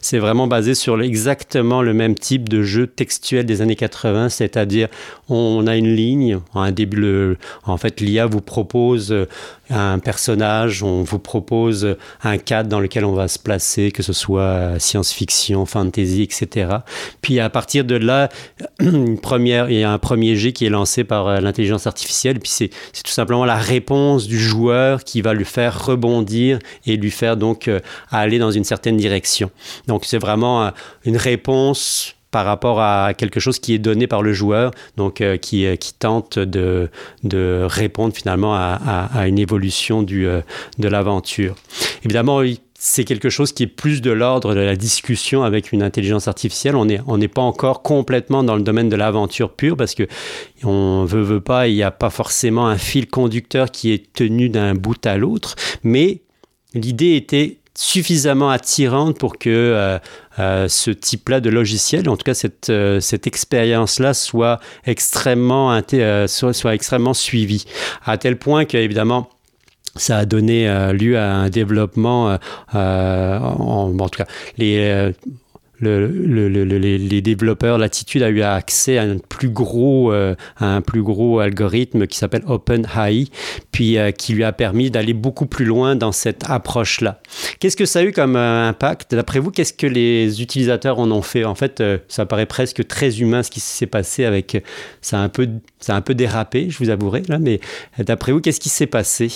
[0.00, 4.30] c'est vraiment basé sur exactement le même type de jeu textuel des années 80.
[4.30, 4.88] C'est-à-dire,
[5.28, 6.40] on a une ligne.
[6.62, 9.14] Un début, en fait, l'IA vous propose
[9.70, 14.12] un personnage, on vous propose un cadre dans lequel on va se placer, que ce
[14.12, 16.76] soit science-fiction, fantasy, etc.
[17.20, 18.28] Puis à partir de là,
[18.80, 22.38] une première, il y a un premier jet qui est lancé par euh, l'intelligence artificielle,
[22.38, 27.10] puis c'est tout simplement la réponse du joueur qui va lui faire rebondir et lui
[27.10, 29.50] faire donc euh, aller dans une certaine direction.
[29.86, 30.70] Donc c'est vraiment euh,
[31.04, 35.36] une réponse par rapport à quelque chose qui est donné par le joueur, donc euh,
[35.36, 36.88] qui, euh, qui tente de,
[37.68, 40.40] répondre finalement à, une évolution euh,
[40.78, 41.54] de l'aventure.
[42.04, 42.40] Évidemment,
[42.78, 46.74] c'est quelque chose qui est plus de l'ordre de la discussion avec une intelligence artificielle.
[46.74, 50.08] On n'est pas encore complètement dans le domaine de l'aventure pure parce que
[50.64, 54.48] on veut, veut pas, il n'y a pas forcément un fil conducteur qui est tenu
[54.48, 56.22] d'un bout à l'autre, mais
[56.74, 59.98] l'idée était suffisamment attirante pour que
[60.38, 66.26] euh, ce type-là de logiciel, en tout cas cette, euh, cette expérience-là, soit extrêmement, euh,
[66.26, 67.64] soit, extrêmement suivie.
[68.04, 69.28] À tel point qu'évidemment,
[69.94, 70.64] ça a donné
[70.94, 72.38] lieu à un développement,
[72.72, 75.12] en, en, tout cas, les,
[75.82, 80.76] le, le, le, les développeurs Latitude a eu accès à un plus gros, euh, à
[80.76, 83.26] un plus gros algorithme qui s'appelle OpenAI,
[83.72, 87.20] puis euh, qui lui a permis d'aller beaucoup plus loin dans cette approche-là.
[87.58, 89.14] Qu'est-ce que ça a eu comme euh, impact?
[89.14, 91.44] D'après vous, qu'est-ce que les utilisateurs en ont fait?
[91.44, 94.62] En fait, ça paraît presque très humain ce qui s'est passé avec.
[95.00, 95.48] Ça a un peu,
[95.88, 97.60] un peu dérapé, je vous avouerai là, mais
[97.98, 99.30] d'après vous, qu'est-ce qui s'est passé?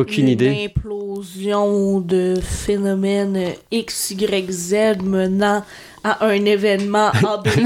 [0.00, 0.46] Aucune une idée.
[0.46, 5.62] Une implosion de phénomènes X, Y, Z menant
[6.04, 7.60] à un événement ABC.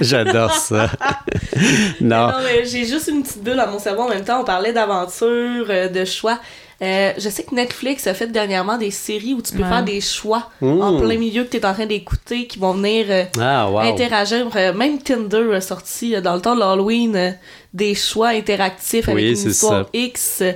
[0.00, 0.90] J'adore ça.
[2.00, 2.30] non.
[2.64, 4.40] j'ai juste une petite bulle à mon cerveau en même temps.
[4.40, 6.38] On parlait d'aventure, euh, de choix.
[6.82, 9.68] Euh, je sais que Netflix a fait dernièrement des séries où tu peux Ouais.
[9.68, 10.82] faire des choix Mmh.
[10.82, 13.78] en plein milieu que tu es en train d'écouter qui vont venir euh, Ah, wow.
[13.78, 14.48] interagir.
[14.56, 17.30] Euh, Même Tinder a sorti euh, dans le temps de l'Halloween euh,
[17.72, 19.88] des choix interactifs avec Oui, une c'est histoire ça.
[19.92, 20.52] X euh,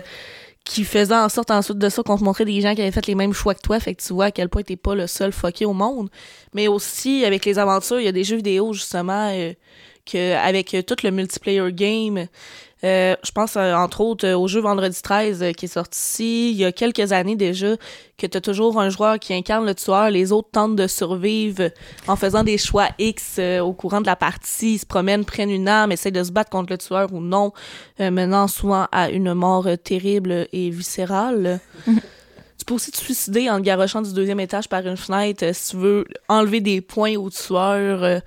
[0.69, 3.07] qui faisait en sorte ensuite de ça qu'on te montrait des gens qui avaient fait
[3.07, 3.81] les mêmes choix que toi.
[3.81, 6.11] Fait que tu vois à quel point t'es pas le seul fucké au monde.
[6.53, 9.55] Mais aussi, avec les aventures, il y a des jeux vidéo justement euh,
[10.05, 12.27] que avec euh, tout le multiplayer game.
[12.85, 16.53] Euh, je pense euh, entre autres euh, au jeu Vendredi 13 euh, qui est sorti
[16.53, 17.75] il y a quelques années déjà
[18.17, 21.71] que t'as toujours un joueur qui incarne le tueur, les autres tentent de survivre
[22.07, 25.69] en faisant des choix X au courant de la partie, ils se promènent, prennent une
[25.69, 27.53] arme, essayent de se battre contre le tueur ou non,
[28.01, 31.61] menant souvent à une mort terrible et viscérale.
[31.87, 35.71] tu peux aussi te suicider en te garochant du deuxième étage par une fenêtre si
[35.71, 38.21] tu veux enlever des points au tueur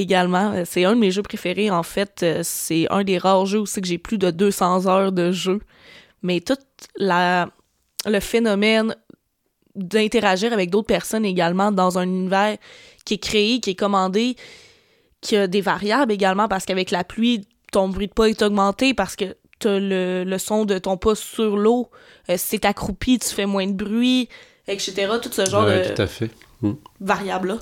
[0.00, 0.52] également.
[0.52, 2.22] Euh, C'est un de mes jeux préférés en fait.
[2.22, 5.60] Euh, C'est un des rares jeux aussi que j'ai plus de 200 heures de jeu.
[6.22, 6.56] Mais tout
[6.96, 7.48] la,
[8.06, 8.94] le phénomène
[9.74, 12.56] d'interagir avec d'autres personnes également dans un univers
[13.04, 14.34] qui est créé, qui est commandé,
[15.20, 18.94] qui a des variables également parce qu'avec la pluie, ton bruit de pas est augmenté
[18.94, 21.90] parce que t'as le, le son de ton pas sur l'eau.
[22.30, 24.28] Euh, si t'es accroupi, tu fais moins de bruit,
[24.66, 25.12] etc.
[25.22, 26.30] Tout ce genre Ouais, de tout à fait.
[27.00, 27.58] variables-là.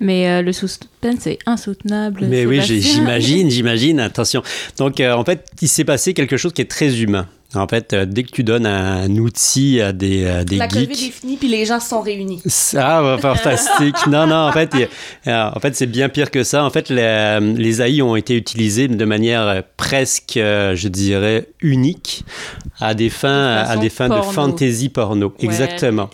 [0.00, 2.26] Mais euh, le suspense est insoutenable.
[2.28, 4.00] Mais oui, j'imagine, j'imagine.
[4.00, 4.42] Attention.
[4.76, 7.28] Donc, euh, en fait, il s'est passé quelque chose qui est très humain.
[7.54, 10.84] En fait, euh, dès que tu donnes un outil à des, à des La COVID
[10.90, 12.42] est geeks, finie, puis les gens se sont réunis.
[12.44, 13.96] ça, va, fantastique.
[14.06, 14.70] non, non, en fait,
[15.26, 16.62] en fait, c'est bien pire que ça.
[16.62, 21.46] En fait, les, les AI ont été utilisés de manière euh, presque, euh, je dirais,
[21.62, 22.22] unique
[22.80, 25.28] à des fins, à façon des fins de fantasy porno.
[25.28, 26.10] Ouais, Exactement.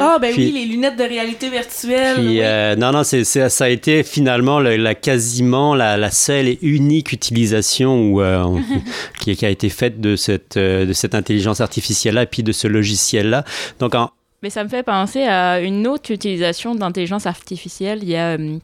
[0.00, 2.14] Ah, ben Puis- oui, les lunettes de réalité virtuelle.
[2.18, 2.38] Puis, oui.
[2.40, 6.58] euh, non, non, c'est, ça a été finalement le- la, quasiment la, la seule et
[6.62, 8.44] unique utilisation où, euh,
[9.20, 10.56] qui, qui a été faite de cette,
[10.86, 13.44] de cette intelligence artificielle-là et puis de ce logiciel-là.
[13.80, 14.10] Donc, en,
[14.42, 18.00] Mais ça me fait penser à une autre utilisation d'intelligence artificielle.
[18.02, 18.58] Il y a euh,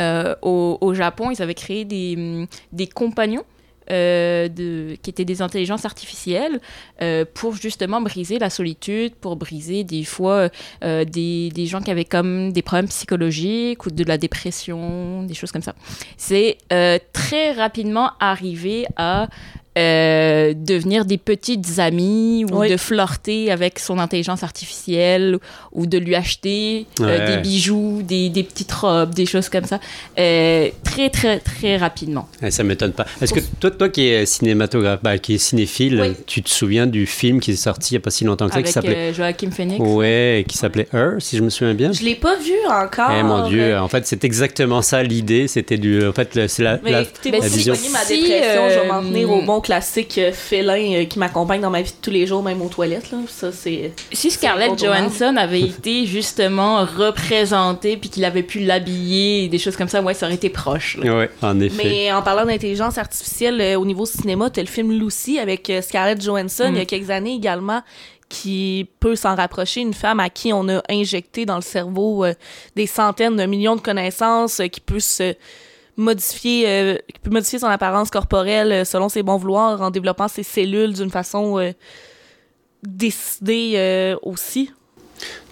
[0.00, 3.44] euh, au, Japon, ils avaient créé des, hum, des compagnons.
[3.90, 6.60] euh, de, qui étaient des intelligences artificielles
[7.02, 10.48] euh, pour justement briser la solitude, pour briser des fois
[10.82, 15.34] euh, des, des gens qui avaient comme des problèmes psychologiques ou de la dépression, des
[15.34, 15.74] choses comme ça.
[16.16, 19.28] C'est euh, très rapidement arrivé à
[19.78, 22.70] euh, devenir des petites amies ou Oui.
[22.70, 25.38] de flirter avec son intelligence artificielle
[25.72, 29.80] ou de lui acheter euh, des bijoux, des, des petites robes, des choses comme ça,
[30.18, 32.28] euh, très, très, très rapidement.
[32.42, 33.06] Ouais, ça m'étonne pas.
[33.20, 36.14] Est-ce que toi, toi qui es cinématographe, bah, qui est cinéphile, Oui.
[36.26, 38.52] tu te souviens du film qui est sorti il n'y a pas si longtemps que
[38.52, 39.80] ça, Avec qui s'appelait euh, Joachim Phoenix.
[39.80, 41.92] Ouais, qui s'appelait Her, si je me souviens bien.
[41.92, 43.10] Je l'ai pas vu encore.
[43.18, 45.48] Eh mon Dieu, en fait, c'est exactement ça l'idée.
[45.48, 47.74] C'était du, en fait, c'est la, Mais la- la vision.
[47.92, 51.70] ma Si, dépression, je vais m'en tenir au bon classique félin euh, qui m'accompagne dans
[51.70, 53.10] ma vie de tous les jours, même aux toilettes.
[53.10, 53.18] Là.
[53.26, 53.92] Ça, c'est...
[54.12, 54.78] Si Scarlett.
[54.78, 60.00] Johansson avait été justement représentée puis qu'il avait pu l'habiller et des choses comme ça,
[60.02, 60.98] ouais, ça aurait été proche.
[60.98, 61.16] là.
[61.16, 61.82] Ouais, en effet.
[61.82, 65.82] Mais en parlant d'intelligence artificielle, euh, au niveau cinéma, t'as le film Lucy avec euh,
[65.82, 66.74] Scarlett Johansson, Mm.
[66.74, 67.82] il y a quelques années également,
[68.28, 69.80] qui peut s'en rapprocher.
[69.80, 72.34] Une femme à qui on a injecté dans le cerveau euh,
[72.76, 75.34] des centaines de millions de connaissances, euh, qui peut se
[75.96, 80.42] modifier, qui peut modifier son apparence corporelle euh, selon ses bons vouloirs en développant ses
[80.42, 81.72] cellules d'une façon euh,
[82.82, 84.70] décidée euh, aussi.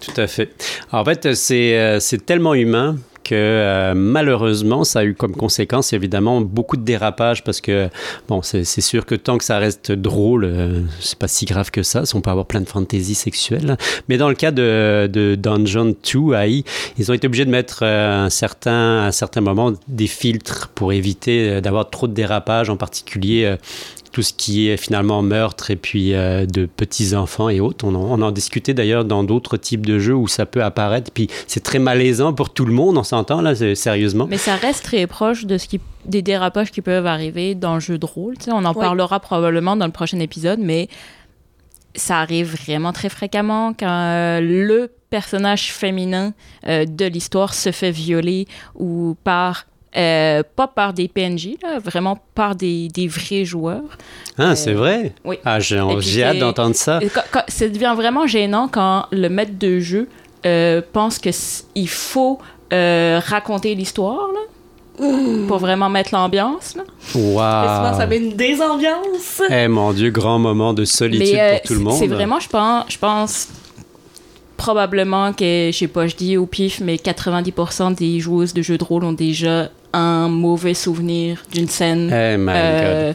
[0.01, 0.51] Tout à fait.
[0.91, 6.77] En fait, c'est tellement humain que euh, malheureusement, ça a eu comme conséquence évidemment beaucoup
[6.77, 7.89] de dérapages parce que,
[8.29, 11.83] bon, c'est sûr que tant que ça reste drôle, euh, c'est pas si grave que
[11.83, 12.03] ça.
[12.15, 13.77] On peut avoir plein de fantaisies sexuelles.
[14.09, 16.65] Mais dans le cas de, de Dungeon 2 AI,
[16.99, 20.69] ils ont été obligés de mettre euh, un certain, à un certain moment des filtres
[20.75, 23.57] pour éviter d'avoir trop de dérapages, en particulier.
[24.13, 27.85] Tout ce qui est finalement meurtre et puis euh, de petits enfants et autres.
[27.87, 31.11] On en, on en discutait d'ailleurs dans d'autres types de jeux où ça peut apparaître.
[31.11, 34.27] Puis c'est très malaisant pour tout le monde, on s'entend là, sérieusement.
[34.29, 37.81] Mais ça reste très proche de ce qui, des dérapages qui peuvent arriver dans le
[37.81, 38.37] jeu de rôle.
[38.39, 38.53] tu sais.
[38.53, 38.81] on en Oui.
[38.81, 40.89] parlera probablement dans le prochain épisode, mais
[41.95, 46.33] ça arrive vraiment très fréquemment quand euh, le personnage féminin
[46.67, 52.19] euh, de l'histoire se fait violer ou par euh, pas par des PNJ, là, vraiment
[52.35, 53.99] par des, des vrais joueurs.
[54.39, 55.13] Ah, c'est vrai?
[55.25, 55.37] oui.
[55.45, 55.79] Ah, j'ai
[56.25, 56.99] hâte d'entendre ça.
[57.03, 60.09] Et quand- quand- ça devient vraiment gênant quand le maître de jeu
[60.47, 62.39] euh, pense que s- il faut
[62.73, 65.07] euh, raconter l'histoire là,
[65.47, 66.75] pour vraiment mettre l'ambiance.
[67.13, 69.43] souvent, ça met une désambiance.
[69.51, 71.99] Eh mon Dieu, grand moment de solitude Mais euh, pour tout le monde.
[71.99, 73.49] c'est vraiment, je pense, je pense
[74.57, 78.79] probablement que, je sais pas, je dis au pif, mais 90% des joueuses de jeux
[78.79, 83.13] de rôle ont déjà un mauvais souvenir d'une scène Eh euh,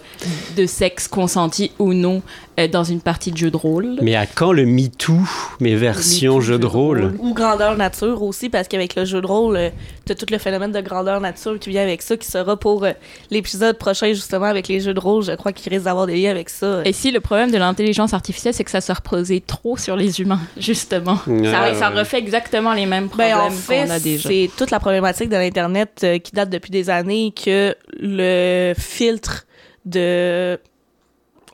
[0.55, 2.21] de sexe consenti ou non
[2.65, 3.97] dans une partie de jeu de rôle.
[4.01, 5.19] Mais à quand le MeToo,
[5.59, 7.13] mes versions MeToo, jeux de rôle?
[7.19, 9.69] Ou grandeur nature aussi, parce qu'avec le jeu de rôle, euh,
[10.05, 12.93] t'as tout le phénomène de grandeur nature qui vient avec ça, qui sera pour euh,
[13.29, 15.23] l'épisode prochain, justement, avec les jeux de rôle.
[15.23, 16.81] Je crois qu'il risque d'avoir des liens avec ça.
[16.83, 20.19] Et si le problème de l'intelligence artificielle, c'est que ça se reposait trop sur les
[20.19, 21.19] humains, justement.
[21.27, 24.29] Ouais, ça, refait exactement les mêmes problèmes Ben, en fait, qu'on a déjà.
[24.29, 29.45] c'est toute la problématique de l'Internet euh, qui date depuis des années que le filtre
[29.85, 30.59] de,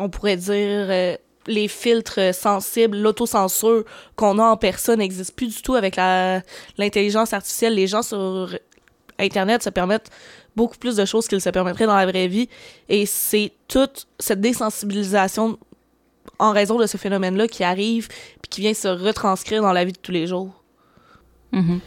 [0.04, 1.16] on pourrait dire, euh,
[1.47, 3.84] les filtres sensibles, l'autocensure
[4.16, 5.97] qu'on a en personne n'existe plus du tout avec
[6.78, 7.76] l'intelligence artificielle.
[7.76, 8.58] Les gens sur
[9.20, 10.10] Internet se permettent
[10.56, 12.49] beaucoup plus de choses qu'ils se permettraient dans la vraie vie.
[12.89, 15.58] Et c'est toute cette désensibilisation
[16.39, 19.93] en raison de ce phénomène-là qui arrive puis qui vient se retranscrire dans la vie
[19.93, 20.62] de tous les jours.
[21.54, 21.80] Mhm.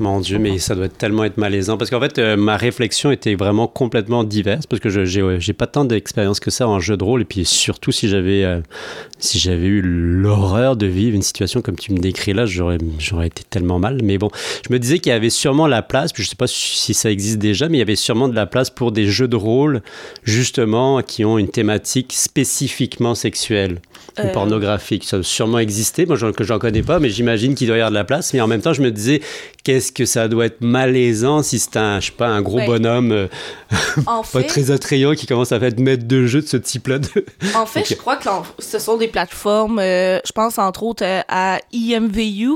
[0.00, 1.78] Mon Dieu, mais ça doit tellement être malaisant.
[1.78, 4.66] Parce qu'en fait, euh, ma réflexion était vraiment complètement diverse.
[4.66, 7.22] Parce que je j'ai pas tant d'expérience que ça en jeu de rôle.
[7.22, 8.60] Et puis surtout, si j'avais euh,
[9.18, 12.76] si j'avais eu l'horreur de vivre une situation comme tu me décris là, j'aurais
[13.26, 14.00] été tellement mal.
[14.02, 14.30] Mais bon,
[14.68, 16.12] je me disais qu'il y avait sûrement la place.
[16.12, 18.46] Puis je sais pas si ça existe déjà, mais il y avait sûrement de la
[18.46, 19.80] place pour des jeux de rôle,
[20.24, 23.80] justement, qui ont une thématique spécifiquement sexuelle
[24.18, 25.04] ou Euh, pornographique.
[25.04, 26.06] Ça doit sûrement exister.
[26.06, 28.32] Moi, j'en- que j'en connais pas, mais j'imagine qu'il doit y avoir de la place.
[28.32, 29.20] Mais en même temps, je me disais,
[29.64, 32.66] qu'est-ce que ça doit être malaisant si c'est un, je sais pas, un gros Ouais.
[32.66, 33.26] bonhomme euh,
[34.06, 36.98] En pas fait, très attrayant qui commence à faire maître de jeu de ce type-là.
[36.98, 37.24] de-
[37.56, 37.86] en fait Ok.
[37.90, 42.52] je crois que ce sont des plateformes, euh, je pense entre autres euh, à IMVU,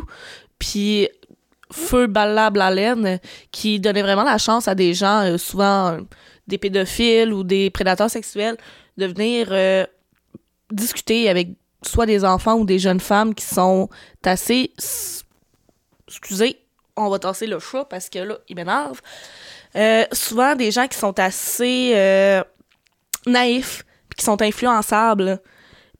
[0.58, 1.08] puis
[1.72, 3.18] Feu Balla Blalen,
[3.52, 5.98] qui donnait vraiment la chance à des gens, euh, souvent
[6.46, 8.56] des pédophiles ou des prédateurs sexuels,
[8.96, 9.84] de venir euh,
[10.70, 11.48] discuter avec
[11.82, 13.88] soit des enfants ou des jeunes femmes qui sont
[14.24, 14.72] assez...
[14.78, 15.24] s-
[16.08, 16.58] Excusez,
[16.96, 19.00] on va tasser le chat parce que là, il m'énerve.
[19.76, 22.42] Euh, souvent des gens qui sont assez euh,
[23.26, 23.84] naïfs,
[24.16, 25.40] qui sont influençables.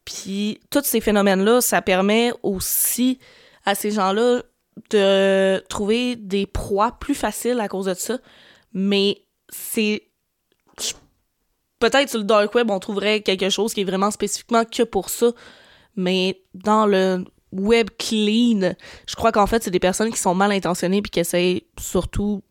[0.04, 3.18] Puis tous ces phénomènes-là, ça permet aussi
[3.66, 4.42] à ces gens-là
[4.90, 8.18] de trouver des proies plus faciles à cause de ça.
[8.72, 10.07] Mais c'est.
[11.78, 15.10] Peut-être sur le dark web, on trouverait quelque chose qui est vraiment spécifiquement que pour
[15.10, 15.30] ça.
[15.96, 18.74] Mais dans le web clean,
[19.06, 22.42] je crois qu'en fait, c'est des personnes qui sont mal intentionnées puis qui essayent surtout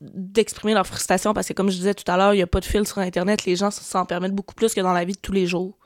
[0.00, 2.60] d'exprimer leur frustration parce que, comme je disais tout à l'heure, il n'y a pas
[2.60, 3.44] de fil sur Internet.
[3.44, 5.78] Les gens s'en permettent beaucoup plus que dans la vie de tous les jours.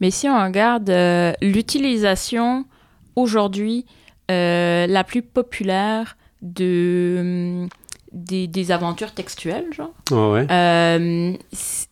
[0.00, 2.64] Mais si on regarde euh, l'utilisation
[3.16, 3.84] aujourd'hui
[4.30, 7.68] euh, la plus populaire de, hum,
[8.12, 10.46] des, des aventures textuelles, genre, ouais.
[10.50, 11.32] euh,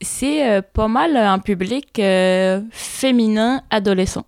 [0.01, 4.25] c'est euh, pas mal un public euh, féminin adolescent.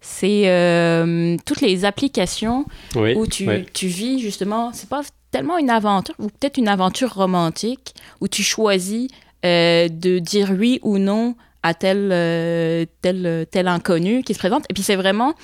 [0.00, 2.64] C'est euh, toutes les applications
[2.96, 3.66] Oui, où tu, ouais.
[3.74, 8.42] tu vis justement, c'est pas tellement une aventure, ou peut-être une aventure romantique, où tu
[8.42, 9.08] choisis
[9.44, 14.64] euh, de dire oui ou non à tel, euh, tel, tel inconnu qui se présente.
[14.70, 15.34] Et puis c'est vraiment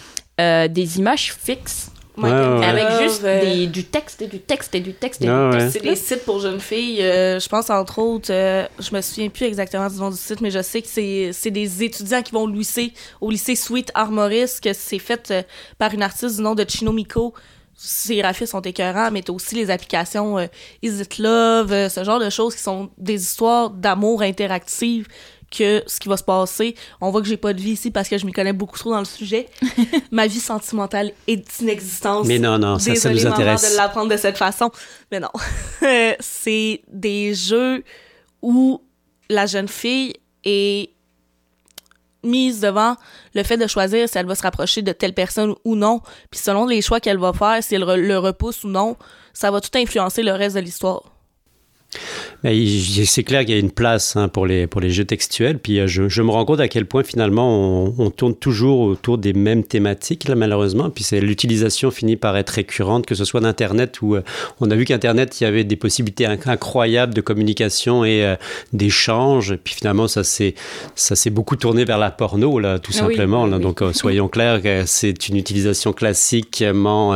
[0.40, 2.64] euh, des images fixes, Ouais, ouais.
[2.64, 5.56] avec juste euh, des- du texte et du texte et du texte et Ah du
[5.56, 5.62] ouais.
[5.62, 5.72] texte.
[5.80, 7.02] C'est des sites pour jeunes filles.
[7.02, 10.40] euh, je pense, entre autres, euh, je me souviens plus exactement du nom du site,
[10.40, 13.90] mais je sais que c'est c'est des étudiants qui vont au lycée, au lycée Sweet
[13.94, 15.42] Armoris, que c'est fait euh,
[15.78, 17.34] par une artiste du nom de Chino Miko.
[17.76, 20.46] Ces graphismes sont écœurants, mais t'as aussi les applications euh,
[20.82, 25.08] Is It Love, euh, ce genre de choses qui sont des histoires d'amour interactives
[25.56, 26.74] que ce qui va se passer.
[27.00, 28.90] On voit que j'ai pas de vie ici parce que je m'y connais beaucoup trop
[28.90, 29.48] dans le sujet.
[30.10, 32.26] Ma vie sentimentale est inexistante.
[32.26, 33.72] Mais non, non, ça, ça nous maman, intéresse.
[33.72, 34.70] de l'apprendre de cette façon.
[35.10, 35.30] Mais non.
[36.20, 37.84] c'est des jeux
[38.42, 38.82] où
[39.28, 40.90] la jeune fille est
[42.22, 42.96] mise devant
[43.34, 46.00] le fait de choisir si elle va se rapprocher de telle personne ou non.
[46.30, 48.96] Puis selon les choix qu'elle va faire, si elle le repousse ou non,
[49.32, 51.02] ça va tout influencer le reste de l'histoire.
[52.42, 55.58] C'est clair qu'il y a une place hein, pour, les, pour les jeux textuels.
[55.58, 58.80] Puis euh, je, je me rends compte à quel point finalement on, on tourne toujours
[58.80, 60.90] autour des mêmes thématiques, là, malheureusement.
[60.90, 64.22] Puis c'est l'utilisation finit par être récurrente, que ce soit d'Internet où euh,
[64.60, 68.36] on a vu qu'Internet, il y avait des possibilités inc- incroyables de communication et euh,
[68.72, 69.56] d'échange.
[69.62, 70.54] Puis finalement, ça s'est
[71.30, 73.44] beaucoup tourné vers la porno, là, tout Ah simplement.
[73.44, 73.56] oui, là.
[73.56, 73.62] oui.
[73.62, 77.14] Donc euh, soyons clairs c'est une utilisation classiquement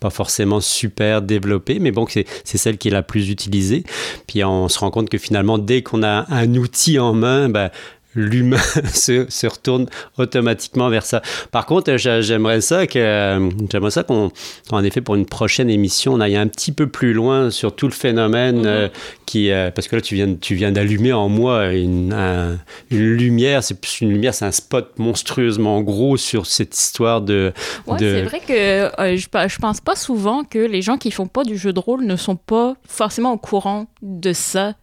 [0.00, 3.82] pas forcément super développée, mais bon, c'est celle qui est la plus utilisée.
[4.26, 7.70] Puis on se rend compte que finalement, dès qu'on a un outil en main, ben,
[8.14, 8.56] l'humain
[8.92, 9.86] se, se retourne
[10.18, 11.22] automatiquement vers ça.
[11.50, 14.30] Par contre, j'a- j'aimerais ça que euh, j'aimerais ça qu'on,
[14.70, 17.86] en effet, pour une prochaine émission, on aille un petit peu plus loin sur tout
[17.86, 18.66] le phénomène Mhm.
[18.66, 18.88] euh,
[19.26, 22.58] qui, euh, parce que là, tu viens, tu viens d'allumer en moi une, un-
[22.90, 23.62] une lumière.
[23.64, 27.52] C'est plus une lumière, c'est un spot monstrueusement gros sur cette histoire de.
[27.86, 28.52] Ouais, de- c'est vrai que
[29.00, 31.80] euh, je, je pense pas souvent que les gens qui font pas du jeu de
[31.80, 34.74] rôle ne sont pas forcément au courant de ça.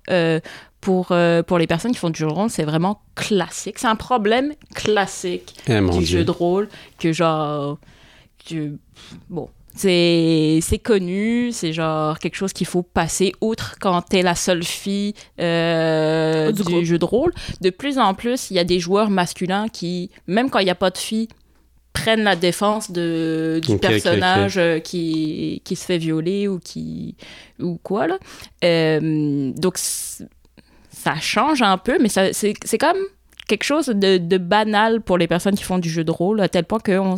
[0.81, 3.77] Pour, euh, pour les personnes qui font du jeu de rôle, c'est vraiment classique.
[3.77, 6.05] C'est un problème classique Eh, du Dieu.
[6.19, 6.67] jeu de rôle
[6.99, 7.77] que genre
[8.49, 8.73] que,
[9.29, 14.35] bon c'est c'est connu c'est genre quelque chose qu'il faut passer outre quand t'es la
[14.35, 18.79] seule fille euh, Du jeu de rôle de plus en plus il y a des
[18.81, 21.29] joueurs masculins qui même quand il n'y a pas de filles
[21.93, 27.15] prennent la défense de, du personnage euh, qui, qui se fait violer ou qui
[27.59, 28.17] ou quoi là
[28.65, 29.77] Euh, donc
[31.03, 32.97] ça change un peu mais c'est comme
[33.47, 36.47] quelque chose de, de banal pour les personnes qui font du jeu de rôle, à
[36.49, 37.15] tel point que on,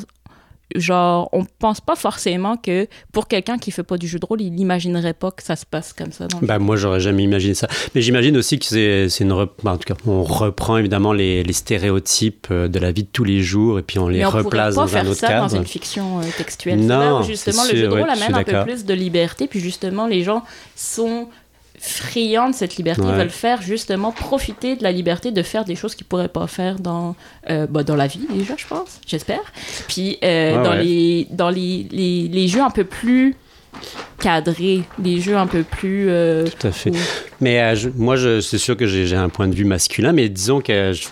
[0.75, 4.41] genre, on pense pas forcément que pour quelqu'un qui fait pas du jeu de rôle,
[4.41, 6.27] il n'imaginerait pas que ça se passe comme ça.
[6.27, 7.67] Dans le Bah, moi, j'aurais jamais imaginé ça.
[7.93, 9.33] Mais j'imagine aussi que c'est une.
[9.33, 13.03] rep- bah, en tout cas, on reprend évidemment les, les stéréotypes euh, de la vie
[13.03, 15.07] de tous les jours et puis on les Mais on replace pas dans faire un
[15.09, 15.47] autre ça cadre.
[15.49, 16.79] dans une fiction euh, textuelle.
[16.79, 18.93] Non, C'est là où justement le jeu de rôle ouais, amène un peu plus de
[18.95, 20.43] liberté, puis justement les gens
[20.75, 21.27] sont
[21.85, 23.11] friands de cette liberté, Ouais.
[23.17, 26.79] veulent faire justement profiter de la liberté de faire des choses qu'ils pourraient pas faire
[26.79, 27.15] dans
[27.49, 29.41] euh, bah, dans la vie déjà, je pense, j'espère.
[29.89, 30.83] Puis euh, Ouais, dans ouais.
[30.83, 33.35] les dans les, les, les jeux un peu plus
[34.19, 36.91] cadrés, les jeux un peu plus euh, Tout à fait.
[36.91, 36.95] où-
[37.41, 40.29] Mais je- moi, je- c'est sûr que j'ai j'ai un point de vue masculin, mais
[40.29, 41.07] disons que je-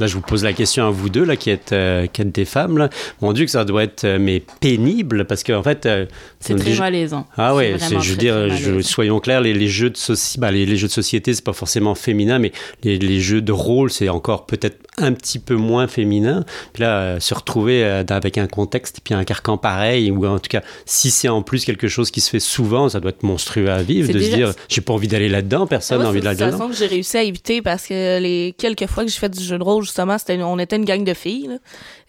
[0.00, 2.32] là, je vous pose la question à vous deux, là, qui êtes, euh, qui êtes
[2.32, 2.78] des femmes.
[2.78, 2.88] Là.
[3.20, 6.06] Mon Dieu, que ça doit être euh, mais pénible, parce qu'en fait, euh,
[6.40, 7.26] c'est très malaisant.
[7.36, 10.38] Ah C'est ouais, c'est, je veux dire, je- soyons clairs, les, les jeux de soci-
[10.38, 13.52] bah, les, les jeux de société, c'est pas forcément féminin, mais les, les jeux de
[13.52, 16.44] rôle, c'est encore peut-être un petit peu moins féminin.
[16.72, 20.48] Puis là, se retrouver avec un contexte et puis un carcan pareil, ou en tout
[20.48, 23.70] cas, si c'est en plus quelque chose qui se fait souvent, ça doit être monstrueux
[23.70, 26.10] à vivre, C'est de déjà- se dire, j'ai pas envie d'aller là-dedans, personne n'a Moi,
[26.10, 26.56] envie c'est d'aller là-dedans.
[26.58, 29.42] situation que j'ai réussi à éviter parce que les quelques fois que j'ai fait du
[29.42, 30.16] jeu de rôle, justement,
[30.52, 31.58] on était une gang de filles.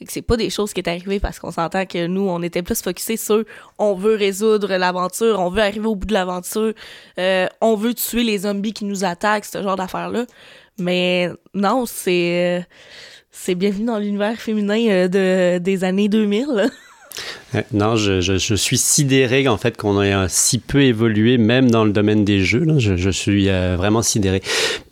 [0.07, 2.81] C'est pas des choses qui est arrivées parce qu'on s'entend que nous, on était plus
[2.81, 3.43] focusés sur
[3.77, 6.73] on veut résoudre l'aventure, on veut arriver au bout de l'aventure,
[7.19, 10.25] euh, on veut tuer les zombies qui nous attaquent, ce genre d'affaires-là.
[10.77, 12.61] Mais non, c'est euh,
[13.31, 16.47] c'est bienvenu dans l'univers féminin euh, de, des années 2000.
[16.53, 16.67] là.
[17.73, 21.91] Non, je, je, suis sidéré en fait qu'on ait si peu évolué, même dans le
[21.91, 22.65] domaine des jeux.
[22.77, 24.41] Je, suis euh, vraiment sidéré.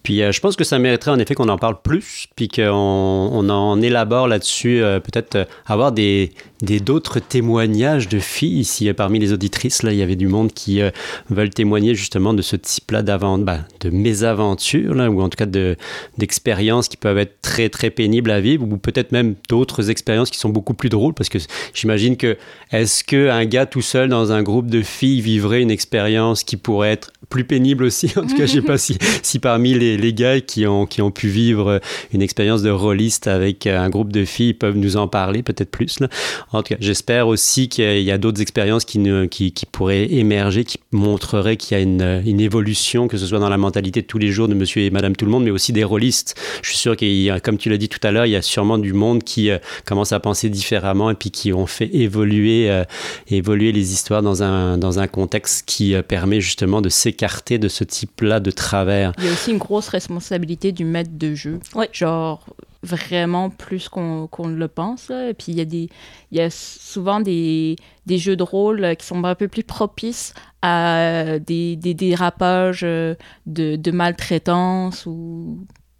[0.09, 2.71] Puis euh, je pense que ça mériterait en effet qu'on en parle plus, puis qu'on
[2.71, 6.31] on en élabore là-dessus, euh, peut-être euh, avoir des
[6.61, 10.81] d'autres témoignages de filles ici parmi les auditrices là il y avait du monde qui
[11.29, 15.77] veulent témoigner justement de ce type-là d'avant bah, de mésaventures ou en tout cas de
[16.17, 20.37] d'expériences qui peuvent être très très pénibles à vivre ou peut-être même d'autres expériences qui
[20.37, 21.39] sont beaucoup plus drôles parce que
[21.73, 22.35] j'imagine que
[22.71, 26.57] est-ce que un gars tout seul dans un groupe de filles vivrait une expérience qui
[26.57, 28.11] pourrait être plus pénible aussi?
[28.15, 31.01] En tout cas je sais pas si si parmi les les gars qui ont, qui
[31.01, 31.79] ont pu vivre
[32.13, 35.99] une expérience de rôliste avec un groupe de filles peuvent nous en parler peut-être plus.
[35.99, 36.07] Là?
[36.51, 40.63] En tout cas, j'espère aussi qu'il y a, d'autres expériences qui, qui, qui, pourraient émerger,
[40.63, 44.07] qui montreraient qu'il y a une, une, évolution, que ce soit dans la mentalité de
[44.07, 46.35] tous les jours de monsieur et madame tout le monde, mais aussi des rôlistes.
[46.61, 48.35] Je suis sûr qu'il y a, comme tu l'as dit tout à l'heure, il y
[48.35, 51.89] a sûrement du monde qui euh, commence à penser différemment et puis qui ont fait
[51.93, 52.83] évoluer, euh,
[53.27, 57.67] évoluer les histoires dans un, dans un contexte qui euh, permet justement de s'écarter de
[57.67, 59.13] ce type-là de travers.
[59.17, 61.59] Il y a aussi une grosse responsabilité du maître de jeu.
[61.75, 61.89] Ouais.
[61.91, 62.45] Genre,
[62.81, 65.09] vraiment plus qu'on qu'on le pense.
[65.09, 65.29] Là.
[65.29, 65.89] Et puis, il y, a des,
[66.31, 67.75] il y a souvent des,
[68.05, 73.15] des jeux de rôle qui sont un peu plus propices à des, des dérapages de,
[73.45, 75.59] de maltraitance ou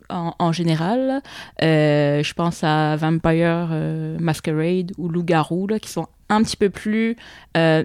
[0.09, 1.21] en, en, général.
[1.61, 7.17] Euh, je pense à Vampire euh, Masquerade ou Loup-garou, qui sont un petit peu plus
[7.57, 7.83] euh,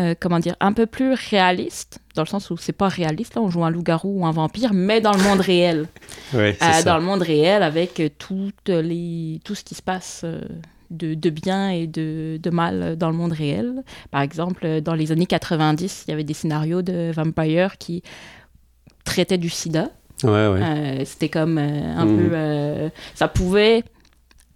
[0.00, 3.42] euh, comment dire, un peu plus réaliste, dans le sens où c'est pas réaliste, là,
[3.42, 5.88] on joue un loup-garou ou un vampire, mais dans le monde réel.
[6.32, 10.24] Ouais, euh, dans le monde réel, avec toutes les, tout ce qui se passe
[10.90, 13.82] de, de, bien et de, de, mal dans le monde réel.
[14.12, 18.04] Par exemple, dans les années 90, il y avait des scénarios de vampires qui
[19.02, 19.90] traitaient du sida.
[20.22, 21.04] Ouais, ouais.
[21.06, 22.28] C'était comme un mmh.
[22.28, 22.90] peu...
[23.16, 23.82] ça pouvait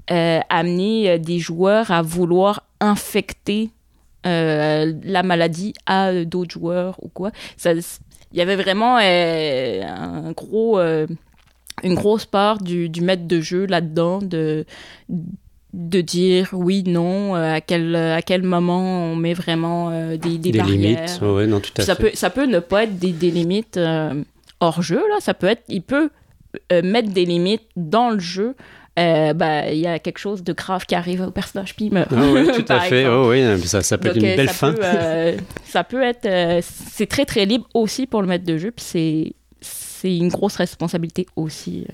[0.09, 3.71] amener des joueurs à vouloir infecter
[4.25, 7.33] euh, la maladie à d'autres joueurs ou quoi.
[7.65, 11.07] Il y avait vraiment euh, un gros, euh,
[11.83, 14.65] une grosse part du, du maître de jeu là-dedans, de,
[15.73, 20.53] de dire oui, non, à quel, à quel moment on met vraiment des, des, des
[20.53, 21.01] barrières.
[21.07, 22.11] limites, ouais, non, tout à ça fait.
[22.11, 23.79] Peut, ça peut ne pas être des, des limites
[24.61, 25.17] hors jeu, là.
[25.21, 26.11] Ça peut être, il peut
[26.71, 28.55] mettre des limites dans le jeu
[28.99, 31.95] euh, ben, il y a quelque chose de grave qui arrive au personnage puis il
[31.95, 32.11] meurt.
[32.13, 33.07] Oh oui, tout à fait.
[33.07, 34.73] Oh oui, ça, ça peut Donc, être une belle ça fin.
[34.73, 36.27] Peut, euh, ça peut être...
[36.27, 39.33] Euh, c'est très, très libre aussi pour le maître de jeu, puis c'est
[40.03, 41.87] c'est une grosse responsabilité aussi.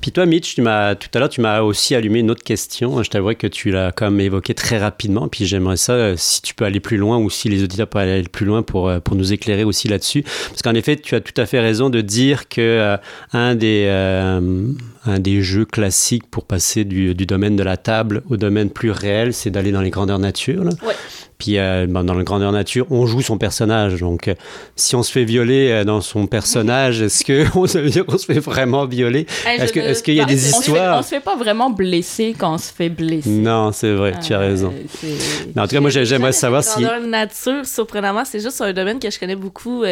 [0.00, 3.00] Puis toi, Mitch, tu m'as tout à l'heure, tu m'as aussi allumé une autre question.
[3.00, 5.28] Je t'avoue que tu l'as comme évoqué très rapidement.
[5.28, 8.24] Puis j'aimerais ça, si tu peux aller plus loin ou si les auditeurs peuvent aller
[8.24, 10.24] plus loin pour, pour nous éclairer aussi là-dessus.
[10.48, 12.96] Parce qu'en effet, tu as tout à fait raison de dire que euh,
[13.32, 14.72] un, des, euh,
[15.06, 18.90] un des jeux classiques pour passer du, du, domaine de la table au domaine plus
[18.90, 20.64] réel, c'est d'aller dans les grandeurs nature.
[20.64, 20.70] Là.
[20.86, 20.94] Ouais.
[21.36, 24.00] Puis euh, ben, dans le grandeur nature, on joue son personnage.
[24.00, 24.34] Donc, euh,
[24.76, 28.16] si on se fait violer euh, dans son personnage, est-ce que on se dire qu'on
[28.16, 29.26] se fait vraiment violer?
[29.44, 30.98] Hey, Est-ce que- je- est-ce qu'il y a des On se, fait, histoires?
[30.98, 33.28] on se fait pas vraiment blesser quand on se fait blesser.
[33.28, 34.72] Non, c'est vrai, tu as raison.
[35.56, 36.80] en tout cas, moi, j'ai- j'aimerais savoir si.
[36.80, 39.84] grandeur nature, surprenamment, c'est juste un domaine que je connais beaucoup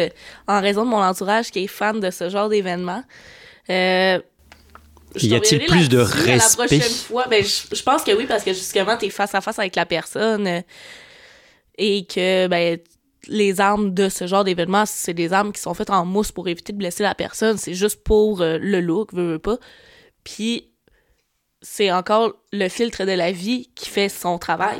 [0.47, 3.03] en raison de mon entourage qui est fan de ce genre d'événements.
[3.69, 4.19] Euh,
[5.15, 6.67] je Y a-t-il plus de à La respect?
[6.67, 9.59] prochaine fois, ben, je, je pense que oui, parce que justement, t'es face à face
[9.59, 10.61] avec la personne euh,
[11.77, 12.79] et que ben,
[13.27, 16.47] les armes de ce genre d'événement, c'est des armes qui sont faites en mousse pour
[16.47, 17.57] éviter de blesser la personne.
[17.57, 19.57] C'est juste pour euh, le look, veux, veux pas.
[20.23, 20.69] Puis
[21.61, 24.79] c'est encore le filtre de la vie qui fait son travail.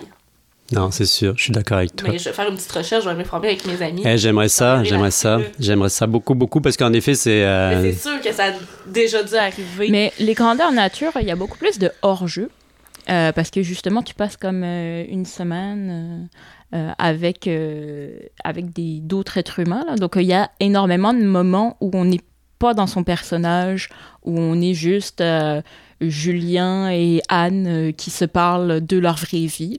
[0.74, 2.10] Non, c'est sûr, je suis d'accord avec toi.
[2.12, 4.02] Mais je vais faire une petite recherche, je vais m'informer avec mes amis.
[4.06, 7.44] Eh, j'aimerais ça, j'aimerais ça, j'aimerais ça beaucoup, beaucoup, parce qu'en effet, c'est.
[7.44, 8.52] euh, Mais c'est sûr que ça a
[8.88, 9.88] déjà dû arriver.
[9.90, 12.50] Mais les grandeurs nature, il y a beaucoup plus de hors-jeu.
[13.10, 16.30] euh, parce que justement, tu passes comme euh, une semaine
[16.74, 18.12] euh, avec, euh,
[18.46, 19.84] avec des- d'autres êtres humains.
[19.88, 19.96] là.
[19.96, 22.22] Donc, il y a énormément de moments où on n'est
[22.60, 23.90] pas dans son personnage,
[24.24, 25.62] où on est juste euh,
[26.10, 29.78] Julien et Anne euh, qui se parlent de leur vraie vie.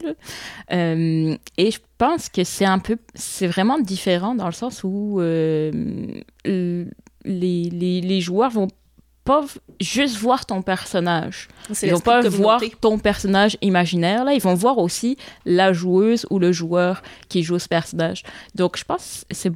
[0.72, 5.20] Euh, et je pense que c'est un peu, c'est vraiment différent dans le sens où
[5.20, 5.70] euh,
[6.44, 6.84] les,
[7.24, 8.68] les, les joueurs vont
[9.24, 9.44] pas
[9.80, 11.48] juste voir ton personnage.
[11.82, 14.34] Ils vont pas voir ton personnage imaginaire, là.
[14.34, 15.16] Ils vont voir aussi
[15.46, 18.22] la joueuse ou le joueur qui joue ce personnage.
[18.54, 19.52] Donc, je pense, que c'est...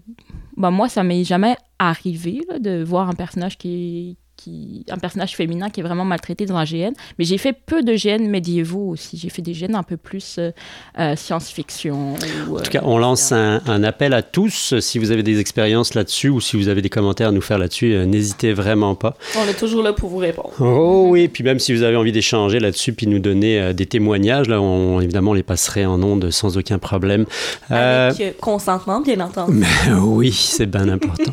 [0.57, 5.35] Ben, moi, ça m'est jamais arrivé, là, de voir un personnage qui, qui, un personnage
[5.35, 6.93] féminin qui est vraiment maltraité dans un GN.
[7.19, 9.19] Mais j'ai fait peu de GN médiévaux aussi.
[9.19, 10.53] J'ai fait des GN un peu plus euh,
[10.99, 12.15] euh, science-fiction.
[12.15, 14.79] En tout cas, on lance un, un, appel à tous.
[14.79, 17.59] Si vous avez des expériences là-dessus ou si vous avez des commentaires à nous faire
[17.59, 19.17] là-dessus, n'hésitez vraiment pas.
[19.37, 20.53] On est toujours là pour vous répondre.
[20.61, 24.49] Oh oui, puis même si vous avez envie d'échanger là-dessus puis nous donner des témoignages,
[24.49, 27.27] là, on, évidemment, on les passerait en ondes sans aucun problème.
[27.71, 29.65] Avec consentement, bien entendu.
[30.01, 31.33] oui, c'est bien important.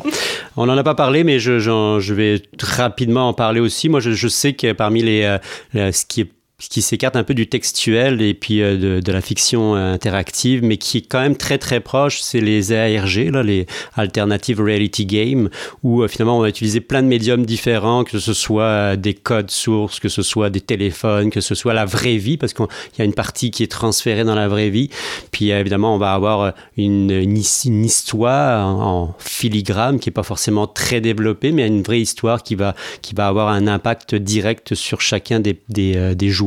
[0.56, 2.95] on n'en a pas parlé, mais je, je, vais rapidement
[3.28, 3.88] en parler aussi.
[3.88, 5.38] Moi, je, je sais que parmi les,
[5.74, 9.20] euh, ce qui est qui s'écarte un peu du textuel et puis euh, de, la
[9.20, 13.66] fiction euh, interactive, mais qui est quand même très très proche, c'est les ARG, les
[13.94, 15.50] Alternative Reality Game,
[15.82, 19.50] où euh, finalement on a utilisé plein de médiums différents, que ce soit des codes
[19.50, 22.66] sources, que ce soit des téléphones, que ce soit la vraie vie, parce qu'il
[22.98, 24.88] y a une partie qui est transférée dans la vraie vie.
[25.32, 31.52] Puis évidemment, on va avoir une, histoire en, filigrane qui est pas forcément très développée,
[31.52, 32.74] mais une vraie histoire qui va,
[33.14, 36.45] va avoir un impact direct sur chacun des joueurs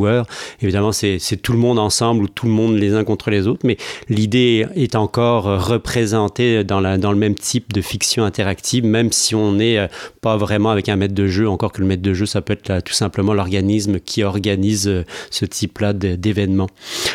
[0.61, 3.61] Évidemment, c'est tout le monde ensemble ou tout le monde les uns contre les autres,
[3.63, 3.77] mais
[4.09, 9.77] l'idée est encore représentée dans, le même type de fiction interactive, même si on n'est
[9.77, 9.87] euh,
[10.21, 12.53] pas vraiment avec un maître de jeu, encore que le maître de jeu, ça peut
[12.53, 16.69] être tout simplement l'organisme qui organise euh, ce type-là d'événements.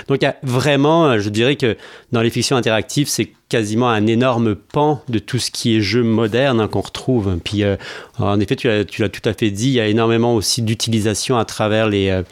[0.09, 1.77] Donc, vraiment, euh, je dirais que
[2.13, 6.03] dans les fictions interactives, c'est quasiment un énorme pan de tout ce qui est jeu
[6.03, 7.39] moderne hein, qu'on retrouve.
[7.45, 7.77] Puis, euh,
[8.19, 11.45] en effet, tu l'as, tout à fait dit, il y a énormément aussi d'utilisation à
[11.45, 12.23] travers les, euh,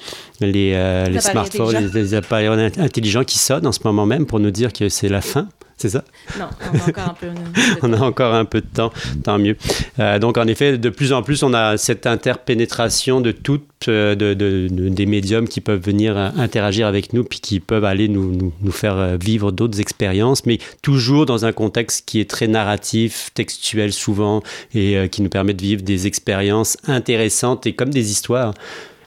[0.42, 4.50] les, euh, les smartphones, les, appareils intelligents qui sonnent en ce moment même pour nous
[4.50, 5.48] dire que c'est la fin
[5.82, 6.04] c'est ça?
[6.38, 7.26] Non, on a encore un peu.
[7.82, 8.92] on a encore un peu de temps,
[9.24, 9.56] tant mieux.
[9.98, 14.14] Euh, donc, en effet, de plus en plus, on a cette interpénétration de toutes, euh,
[14.14, 18.70] de, des médiums qui peuvent venir interagir avec nous, puis qui peuvent aller nous, nous,
[18.70, 24.40] faire vivre d'autres expériences, mais toujours dans un contexte qui est très narratif, textuel souvent,
[24.74, 28.54] et qui nous permet de vivre des expériences intéressantes et comme des histoires.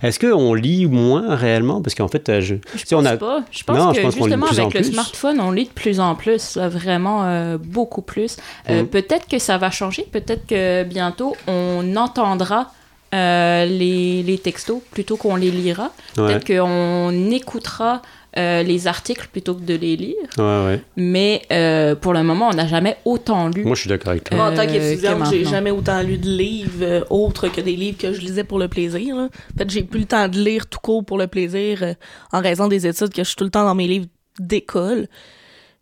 [0.06, 1.82] Est-ce qu'on lit moins réellement?
[1.82, 3.18] Parce qu'en fait, euh, je, je pense a...
[3.18, 3.43] pas.
[3.51, 7.58] Je pense que justement, avec le smartphone, on lit de plus en plus, vraiment euh,
[7.58, 8.38] beaucoup plus.
[8.70, 8.88] Euh, mm.
[8.88, 10.08] Peut-être que ça va changer.
[10.12, 12.72] Peut-être que bientôt, on entendra
[13.14, 15.91] les, les, textos plutôt qu'on les lira.
[16.16, 18.01] Peut-être qu'on écoutera
[18.38, 20.16] euh, les articles plutôt que de les lire.
[20.38, 20.82] Ouais, ouais.
[20.98, 23.64] Mais euh, pour le moment, on n'a jamais autant lu.
[23.64, 24.36] Moi, je suis d'accord avec toi.
[24.36, 27.98] Moi, en tant qu'étudiante, j'ai jamais autant lu de livres euh, autres que des livres
[27.98, 29.16] que je lisais pour le plaisir.
[29.16, 31.96] En fait, j'ai plus le temps de lire tout court pour le plaisir
[32.34, 34.08] en raison des études que je suis tout le temps dans mes livres
[34.40, 35.08] d'école,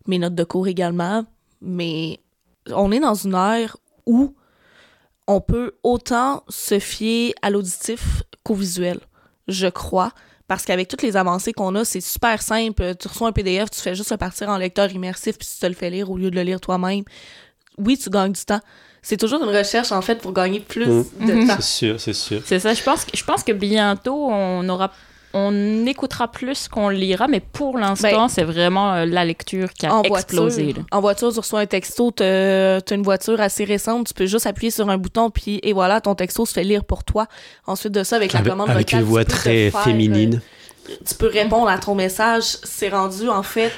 [0.06, 1.24] mes notes de cours également.
[1.60, 2.20] Mais
[2.72, 3.76] on est dans une ère
[4.06, 4.34] où
[5.26, 9.00] on peut autant se fier à l'auditif qu'au visuel,
[9.48, 10.12] je crois.
[10.46, 12.94] Parce qu'avec toutes les avancées qu'on a, c'est super simple.
[12.96, 15.66] Tu reçois un PDF, tu fais juste le partir en lecteur immersif, puis tu te
[15.66, 17.04] le fais lire au lieu de le lire toi-même.
[17.78, 18.60] Oui, tu gagnes du temps.
[19.02, 21.26] C'est toujours une recherche, en fait, pour gagner plus mmh.
[21.26, 21.46] de mmh.
[21.46, 21.56] temps.
[21.56, 22.42] C'est sûr, c'est sûr.
[22.44, 22.74] C'est ça.
[22.74, 24.92] Je pense, je pense que bientôt, on aura
[25.34, 29.84] on écoutera plus qu'on lira, mais pour l'instant, ben, c'est vraiment euh, la lecture qui
[29.84, 30.74] a explosé.
[30.92, 34.46] en voiture, tu reçois un texto, tu as une voiture assez récente, tu peux juste
[34.46, 37.26] appuyer sur un bouton, puis et voilà, ton texto se fait lire pour toi.
[37.66, 40.40] Ensuite de ça, avec la commande Avec une voix très féminine.
[40.88, 42.44] Euh, tu peux répondre à ton message.
[42.62, 43.72] C'est rendu, en fait,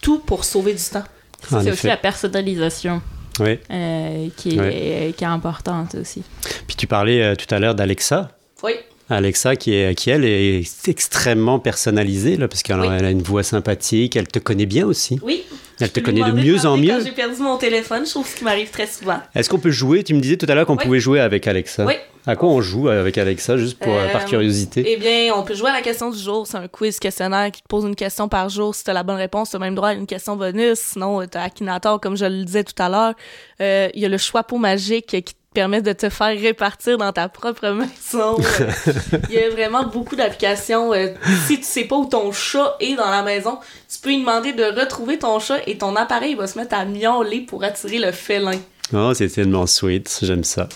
[0.00, 1.04] tout pour sauver du temps.
[1.46, 3.02] C'est aussi la personnalisation.
[3.40, 3.60] Oui.
[3.70, 6.24] Euh, qui, est, qui est importante aussi.
[6.66, 8.30] Puis tu parlais tout à l'heure d'Alexa.
[8.64, 8.72] Oui.
[9.10, 14.16] Alexa, qui, est, qui elle est extrêmement personnalisée, là, parce qu'elle a une voix sympathique,
[14.16, 15.18] elle te connaît bien aussi.
[15.22, 15.44] Oui.
[15.80, 17.00] Elle te connaît de mieux en mieux.
[17.04, 19.20] J'ai perdu mon téléphone, je trouve ce qui m'arrive très souvent.
[19.34, 20.02] Est-ce qu'on peut jouer?
[20.02, 21.86] Tu me disais tout à l'heure qu'on pouvait jouer avec Alexa.
[21.86, 21.94] Oui.
[22.26, 24.84] À quoi on joue avec Alexa, juste pour, par euh, curiosité?
[24.86, 26.46] Eh bien, on peut jouer à la question du jour.
[26.46, 28.74] C'est un quiz questionnaire qui te pose une question par jour.
[28.74, 30.78] Si tu as la bonne réponse, tu as même droit à une question bonus.
[30.78, 33.14] Sinon, tu as Akinator, comme je le disais tout à l'heure.
[33.62, 37.28] Euh, il y a le choix magique qui permet de te faire répartir dans ta
[37.28, 38.36] propre maison.
[39.28, 40.94] Il y a vraiment beaucoup d'applications.
[40.94, 41.08] Euh,
[41.48, 43.58] si tu sais pas où ton chat est dans la maison,
[43.92, 46.84] tu peux lui demander de retrouver ton chat et ton appareil va se mettre à
[46.84, 48.52] miauler pour attirer le félin.
[48.92, 50.68] Oh, c'est tellement sweet, j'aime ça.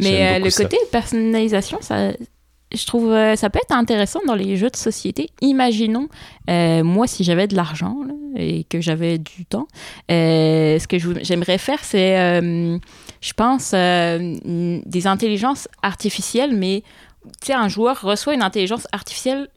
[0.00, 2.10] Mais euh, le côté personnalisation, ça,
[2.74, 5.30] je trouve euh, ça peut être intéressant dans les jeux de société.
[5.40, 6.08] Imaginons,
[6.48, 7.96] moi, si j'avais de l'argent
[8.36, 9.68] et que j'avais du temps,
[10.08, 12.40] ce que j'aimerais faire, c'est
[13.26, 14.36] je pense, euh,
[14.86, 16.84] des intelligences artificielles, mais
[17.48, 19.48] un joueur reçoit une intelligence artificielle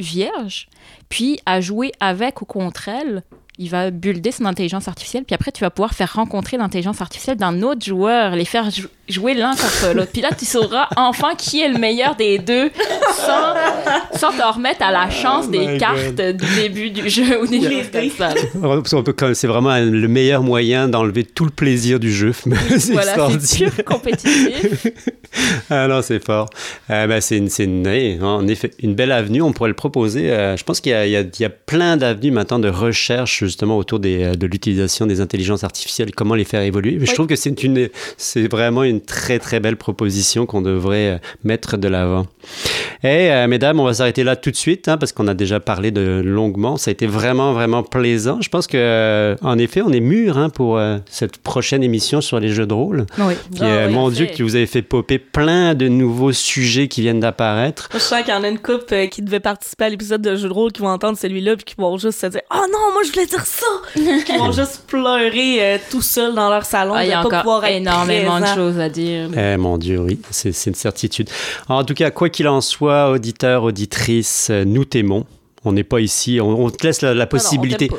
[0.00, 0.68] vierge,
[1.12, 3.22] puis à jouer avec ou contre elle.
[3.58, 7.36] Il va builder son intelligence artificielle, puis après, tu vas pouvoir faire rencontrer l'intelligence artificielle
[7.36, 10.10] d'un autre joueur, les faire jou- jouer l'un contre l'autre.
[10.10, 12.70] Puis là, tu sauras enfin qui est le meilleur des deux,
[13.14, 17.42] sans, sans te remettre à la chance Oh des my cartes du début du jeu
[17.42, 19.34] ou des choses comme ça.
[19.34, 22.32] C'est vraiment le meilleur moyen d'enlever tout le plaisir du jeu.
[22.78, 24.86] c'est Voilà, c'est pur compétitif.
[25.70, 26.50] Ah non, c'est fort.
[26.90, 29.40] Euh, ben, c'est une, eh, en effet une belle avenue.
[29.40, 30.30] On pourrait le proposer.
[30.30, 32.68] Euh, je pense qu'il y a, il y a- y a plein d'avenues maintenant de
[32.68, 36.96] recherche justement autour des, euh, de l'utilisation des intelligences artificielles, comment les faire évoluer.
[36.98, 37.14] Mais Je Oui.
[37.14, 41.76] trouve que c'est une, c'est vraiment une très très belle proposition qu'on devrait euh, mettre
[41.76, 42.26] de l'avant.
[43.04, 45.60] Et euh, mesdames, on va s'arrêter là tout de suite hein, parce qu'on a déjà
[45.60, 46.76] parlé de longuement.
[46.76, 48.40] Ça a été vraiment vraiment plaisant.
[48.40, 52.20] Je pense que euh, en effet, on est mûr hein, pour euh, cette prochaine émission
[52.20, 53.06] sur les jeux de rôle.
[53.18, 53.34] Oui.
[53.60, 54.34] Euh, oui, mon Dieu, fait.
[54.34, 57.88] que vous avez fait popper plein de nouveaux sujets qui viennent d'apparaître.
[57.92, 60.36] Je sens qu'il y en a une couple euh, qui devait participer à l'épisode de
[60.36, 62.92] jeu de rôle qui vont entendre celui-là puis qui vont juste se dire Oh non,
[62.92, 63.66] moi je voulais dire ça!
[63.94, 67.22] qui vont juste pleurer euh, tout seuls dans leur salon Ah, il y de a
[67.22, 69.28] pas encore pouvoir être énormément de choses à dire.
[69.36, 71.28] Eh mon Dieu, oui, c'est c'est une certitude.
[71.68, 75.26] En tout cas, quoi qu'il en soit, auditeurs, auditrices, euh, nous t'aimons.
[75.64, 77.38] On n'est pas ici, on, on te laisse la, la Non,
[77.88, 77.96] non,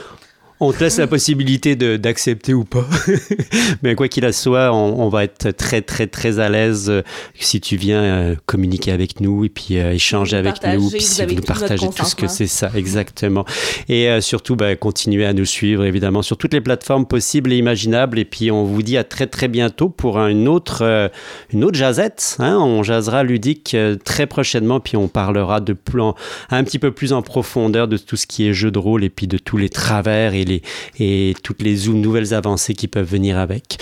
[0.63, 2.85] on te laisse la possibilité d'accepter ou pas.
[3.83, 7.01] Mais quoi qu'il en soit, on, on va être très, très, très à l'aise euh,
[7.39, 10.89] si tu viens euh, communiquer avec nous et puis euh, échanger avec partager, nous.
[10.89, 13.45] Puis si vous nous partagez tout ce que c'est ça, exactement.
[13.89, 18.19] Et surtout, ben, continuez à nous suivre, évidemment, sur toutes les plateformes possibles et imaginables.
[18.19, 21.11] Et puis, on vous dit à très, très bientôt pour une autre,
[21.51, 22.37] une autre jazette.
[22.39, 22.57] hein.
[22.57, 26.15] On jasera ludique très prochainement, puis on parlera de plan,
[26.49, 29.09] un petit peu plus en profondeur de tout ce qui est jeu de rôle et
[29.09, 30.52] puis de tous les travers et, les,
[30.99, 33.77] et toutes les ou- nouvelles avancées qui peuvent venir avec.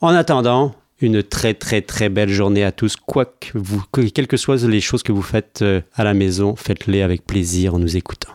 [0.00, 2.94] En attendant, une très très très belle journée à tous.
[2.96, 6.14] Quoi que vous, que- quelles que soient les choses que vous faites euh, à la
[6.14, 8.30] maison, faites-les avec plaisir en nous écoutant.